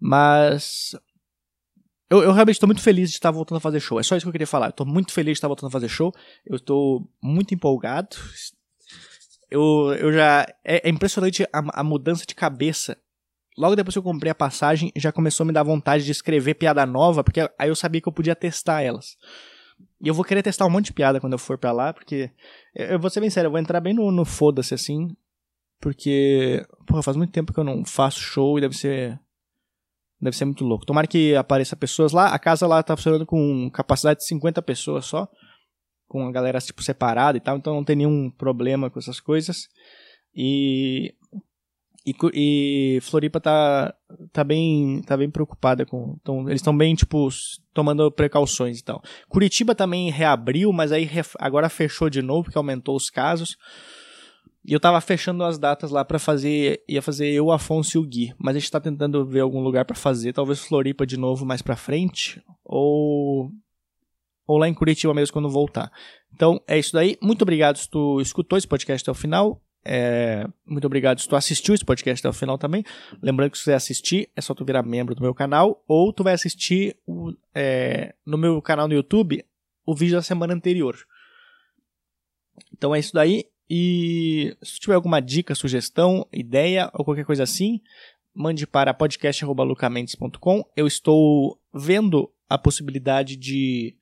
Mas. 0.00 0.96
Eu, 2.08 2.22
eu 2.22 2.32
realmente 2.32 2.54
estou 2.54 2.68
muito 2.68 2.82
feliz 2.82 3.10
de 3.10 3.16
estar 3.16 3.32
voltando 3.32 3.58
a 3.58 3.60
fazer 3.60 3.80
show. 3.80 3.98
É 3.98 4.02
só 4.02 4.16
isso 4.16 4.24
que 4.24 4.28
eu 4.28 4.32
queria 4.32 4.46
falar. 4.46 4.68
Estou 4.68 4.86
muito 4.86 5.12
feliz 5.12 5.32
de 5.32 5.38
estar 5.38 5.48
voltando 5.48 5.68
a 5.68 5.72
fazer 5.72 5.88
show. 5.88 6.12
Eu 6.44 6.56
estou 6.56 7.08
muito 7.20 7.52
empolgado. 7.52 8.16
Eu, 9.50 9.92
eu 9.98 10.12
já. 10.12 10.46
É, 10.64 10.88
é 10.88 10.90
impressionante 10.90 11.42
a, 11.52 11.80
a 11.80 11.84
mudança 11.84 12.24
de 12.24 12.34
cabeça 12.34 12.96
logo 13.56 13.74
depois 13.74 13.94
que 13.94 13.98
eu 13.98 14.02
comprei 14.02 14.30
a 14.30 14.34
passagem, 14.34 14.92
já 14.96 15.10
começou 15.10 15.44
a 15.44 15.46
me 15.46 15.52
dar 15.52 15.62
vontade 15.62 16.04
de 16.04 16.12
escrever 16.12 16.54
piada 16.54 16.84
nova, 16.84 17.24
porque 17.24 17.40
aí 17.58 17.68
eu 17.68 17.76
sabia 17.76 18.00
que 18.00 18.08
eu 18.08 18.12
podia 18.12 18.36
testar 18.36 18.82
elas. 18.82 19.16
E 20.00 20.08
eu 20.08 20.14
vou 20.14 20.24
querer 20.24 20.42
testar 20.42 20.66
um 20.66 20.70
monte 20.70 20.86
de 20.86 20.92
piada 20.92 21.20
quando 21.20 21.32
eu 21.32 21.38
for 21.38 21.56
pra 21.56 21.72
lá, 21.72 21.92
porque. 21.92 22.30
Eu 22.74 22.98
vou 22.98 23.10
ser 23.10 23.20
bem 23.20 23.30
sério, 23.30 23.48
eu 23.48 23.50
vou 23.50 23.60
entrar 23.60 23.80
bem 23.80 23.94
no, 23.94 24.10
no 24.10 24.24
foda-se 24.24 24.74
assim. 24.74 25.08
Porque. 25.80 26.64
Porra, 26.86 27.02
faz 27.02 27.16
muito 27.16 27.32
tempo 27.32 27.52
que 27.52 27.58
eu 27.58 27.64
não 27.64 27.84
faço 27.84 28.20
show 28.20 28.58
e 28.58 28.60
deve 28.60 28.76
ser. 28.76 29.18
Deve 30.20 30.36
ser 30.36 30.44
muito 30.44 30.64
louco. 30.64 30.86
Tomara 30.86 31.06
que 31.06 31.34
apareça 31.34 31.76
pessoas 31.76 32.12
lá. 32.12 32.28
A 32.28 32.38
casa 32.38 32.66
lá 32.66 32.82
tá 32.82 32.96
funcionando 32.96 33.26
com 33.26 33.70
capacidade 33.70 34.20
de 34.20 34.26
50 34.26 34.62
pessoas 34.62 35.06
só. 35.06 35.28
Com 36.08 36.26
a 36.26 36.32
galera, 36.32 36.58
tipo, 36.58 36.82
separada 36.82 37.36
e 37.36 37.40
tal. 37.40 37.56
Então 37.56 37.74
não 37.74 37.84
tem 37.84 37.96
nenhum 37.96 38.30
problema 38.30 38.90
com 38.90 38.98
essas 38.98 39.20
coisas. 39.20 39.68
E 40.34 41.14
e, 42.06 42.14
e, 42.32 43.00
Floripa 43.00 43.40
tá, 43.40 43.92
tá, 44.32 44.44
bem, 44.44 45.02
tá 45.02 45.16
bem 45.16 45.28
preocupada 45.28 45.84
com. 45.84 46.16
Então, 46.20 46.48
eles 46.48 46.60
estão 46.60 46.76
bem, 46.76 46.94
tipo, 46.94 47.28
tomando 47.74 48.10
precauções 48.12 48.78
e 48.78 48.84
tal. 48.84 49.02
Curitiba 49.28 49.74
também 49.74 50.08
reabriu, 50.08 50.72
mas 50.72 50.92
aí 50.92 51.10
agora 51.40 51.68
fechou 51.68 52.08
de 52.08 52.22
novo, 52.22 52.44
porque 52.44 52.58
aumentou 52.58 52.94
os 52.94 53.10
casos. 53.10 53.56
E 54.64 54.72
eu 54.72 54.78
tava 54.78 55.00
fechando 55.00 55.42
as 55.42 55.58
datas 55.58 55.90
lá 55.90 56.04
para 56.04 56.18
fazer. 56.18 56.82
Ia 56.88 57.02
fazer 57.02 57.28
eu, 57.28 57.50
Afonso 57.50 57.96
e 57.96 58.00
o 58.00 58.06
Gui. 58.06 58.34
Mas 58.38 58.54
a 58.54 58.58
gente 58.60 58.70
tá 58.70 58.80
tentando 58.80 59.26
ver 59.26 59.40
algum 59.40 59.60
lugar 59.60 59.84
para 59.84 59.96
fazer. 59.96 60.32
Talvez 60.32 60.60
Floripa 60.60 61.04
de 61.04 61.16
novo 61.16 61.44
mais 61.44 61.62
pra 61.62 61.76
frente. 61.76 62.40
Ou. 62.64 63.50
Ou 64.46 64.58
lá 64.58 64.68
em 64.68 64.74
Curitiba 64.74 65.12
mesmo 65.12 65.32
quando 65.32 65.48
voltar. 65.48 65.90
Então 66.32 66.60
é 66.68 66.78
isso 66.78 66.92
daí. 66.92 67.16
Muito 67.20 67.42
obrigado 67.42 67.78
se 67.78 67.88
tu 67.88 68.20
escutou 68.20 68.56
esse 68.56 68.66
podcast 68.66 69.02
até 69.02 69.10
o 69.10 69.20
final. 69.20 69.60
É, 69.88 70.48
muito 70.66 70.84
obrigado 70.84 71.20
se 71.20 71.28
tu 71.28 71.36
assistiu 71.36 71.72
esse 71.74 71.84
podcast 71.84 72.20
até 72.20 72.28
o 72.28 72.38
final 72.38 72.58
também. 72.58 72.82
Lembrando 73.22 73.52
que 73.52 73.58
se 73.58 73.64
você 73.64 73.72
assistir, 73.72 74.28
é 74.34 74.40
só 74.40 74.52
tu 74.52 74.64
virar 74.64 74.82
membro 74.82 75.14
do 75.14 75.22
meu 75.22 75.32
canal, 75.32 75.82
ou 75.86 76.12
tu 76.12 76.24
vai 76.24 76.34
assistir 76.34 76.96
o, 77.06 77.32
é, 77.54 78.14
no 78.26 78.36
meu 78.36 78.60
canal 78.60 78.88
no 78.88 78.94
YouTube 78.94 79.44
o 79.86 79.94
vídeo 79.94 80.16
da 80.16 80.22
semana 80.22 80.52
anterior. 80.52 80.96
Então 82.72 82.92
é 82.94 82.98
isso 82.98 83.14
daí. 83.14 83.44
E 83.70 84.56
se 84.62 84.80
tiver 84.80 84.94
alguma 84.94 85.20
dica, 85.20 85.54
sugestão, 85.54 86.26
ideia 86.32 86.90
ou 86.92 87.04
qualquer 87.04 87.24
coisa 87.24 87.44
assim, 87.44 87.80
mande 88.34 88.66
para 88.66 88.92
podcast.lucamentes.com. 88.92 90.64
Eu 90.76 90.86
estou 90.86 91.60
vendo 91.72 92.30
a 92.48 92.58
possibilidade 92.58 93.36
de 93.36 93.96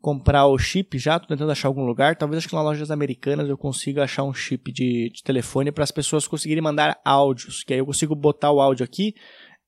comprar 0.00 0.46
o 0.46 0.58
chip 0.58 0.98
já, 0.98 1.18
tô 1.18 1.26
tentando 1.26 1.52
achar 1.52 1.68
algum 1.68 1.84
lugar. 1.84 2.16
Talvez 2.16 2.38
acho 2.38 2.48
que 2.48 2.54
nas 2.54 2.64
lojas 2.64 2.90
americanas 2.90 3.48
eu 3.48 3.58
consiga 3.58 4.04
achar 4.04 4.24
um 4.24 4.32
chip 4.32 4.72
de, 4.72 5.10
de 5.10 5.22
telefone 5.22 5.70
para 5.70 5.84
as 5.84 5.90
pessoas 5.90 6.26
conseguirem 6.26 6.62
mandar 6.62 6.98
áudios, 7.04 7.62
que 7.62 7.72
aí 7.72 7.80
eu 7.80 7.86
consigo 7.86 8.14
botar 8.14 8.50
o 8.50 8.60
áudio 8.60 8.84
aqui. 8.84 9.14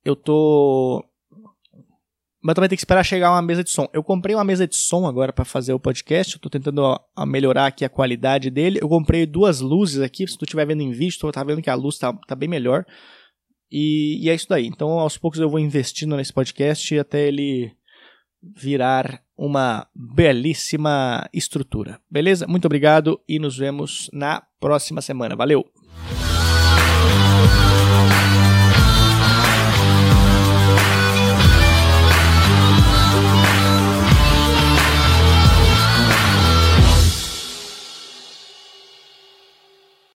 Eu 0.04 0.16
tô 0.16 1.04
mas 2.44 2.56
também 2.56 2.68
tem 2.68 2.76
que 2.76 2.80
esperar 2.80 3.04
chegar 3.04 3.30
uma 3.30 3.40
mesa 3.40 3.62
de 3.62 3.70
som. 3.70 3.88
Eu 3.92 4.02
comprei 4.02 4.34
uma 4.34 4.42
mesa 4.42 4.66
de 4.66 4.74
som 4.74 5.06
agora 5.06 5.32
para 5.32 5.44
fazer 5.44 5.72
o 5.74 5.78
podcast. 5.78 6.34
Eu 6.34 6.40
tô 6.40 6.50
tentando 6.50 6.80
ó, 6.82 7.24
melhorar 7.24 7.66
aqui 7.66 7.84
a 7.84 7.88
qualidade 7.88 8.50
dele. 8.50 8.80
Eu 8.82 8.88
comprei 8.88 9.24
duas 9.26 9.60
luzes 9.60 10.00
aqui. 10.00 10.26
Se 10.26 10.36
tu 10.36 10.44
estiver 10.44 10.66
vendo 10.66 10.82
em 10.82 10.90
vídeo, 10.90 11.16
tu 11.20 11.30
tá 11.30 11.44
vendo 11.44 11.62
que 11.62 11.70
a 11.70 11.74
luz 11.76 11.98
tá, 11.98 12.12
tá 12.26 12.34
bem 12.34 12.48
melhor. 12.48 12.84
E, 13.70 14.26
e, 14.26 14.28
é 14.28 14.34
isso 14.34 14.48
daí. 14.48 14.66
Então, 14.66 14.90
aos 14.98 15.16
poucos 15.16 15.38
eu 15.38 15.48
vou 15.48 15.60
investindo 15.60 16.16
nesse 16.16 16.32
podcast 16.32 16.98
até 16.98 17.28
ele 17.28 17.72
virar 18.42 19.22
uma 19.42 19.88
belíssima 19.92 21.28
estrutura. 21.32 21.98
Beleza? 22.08 22.46
Muito 22.46 22.66
obrigado 22.66 23.20
e 23.28 23.40
nos 23.40 23.58
vemos 23.58 24.08
na 24.12 24.40
próxima 24.60 25.00
semana. 25.00 25.34
Valeu! 25.34 25.66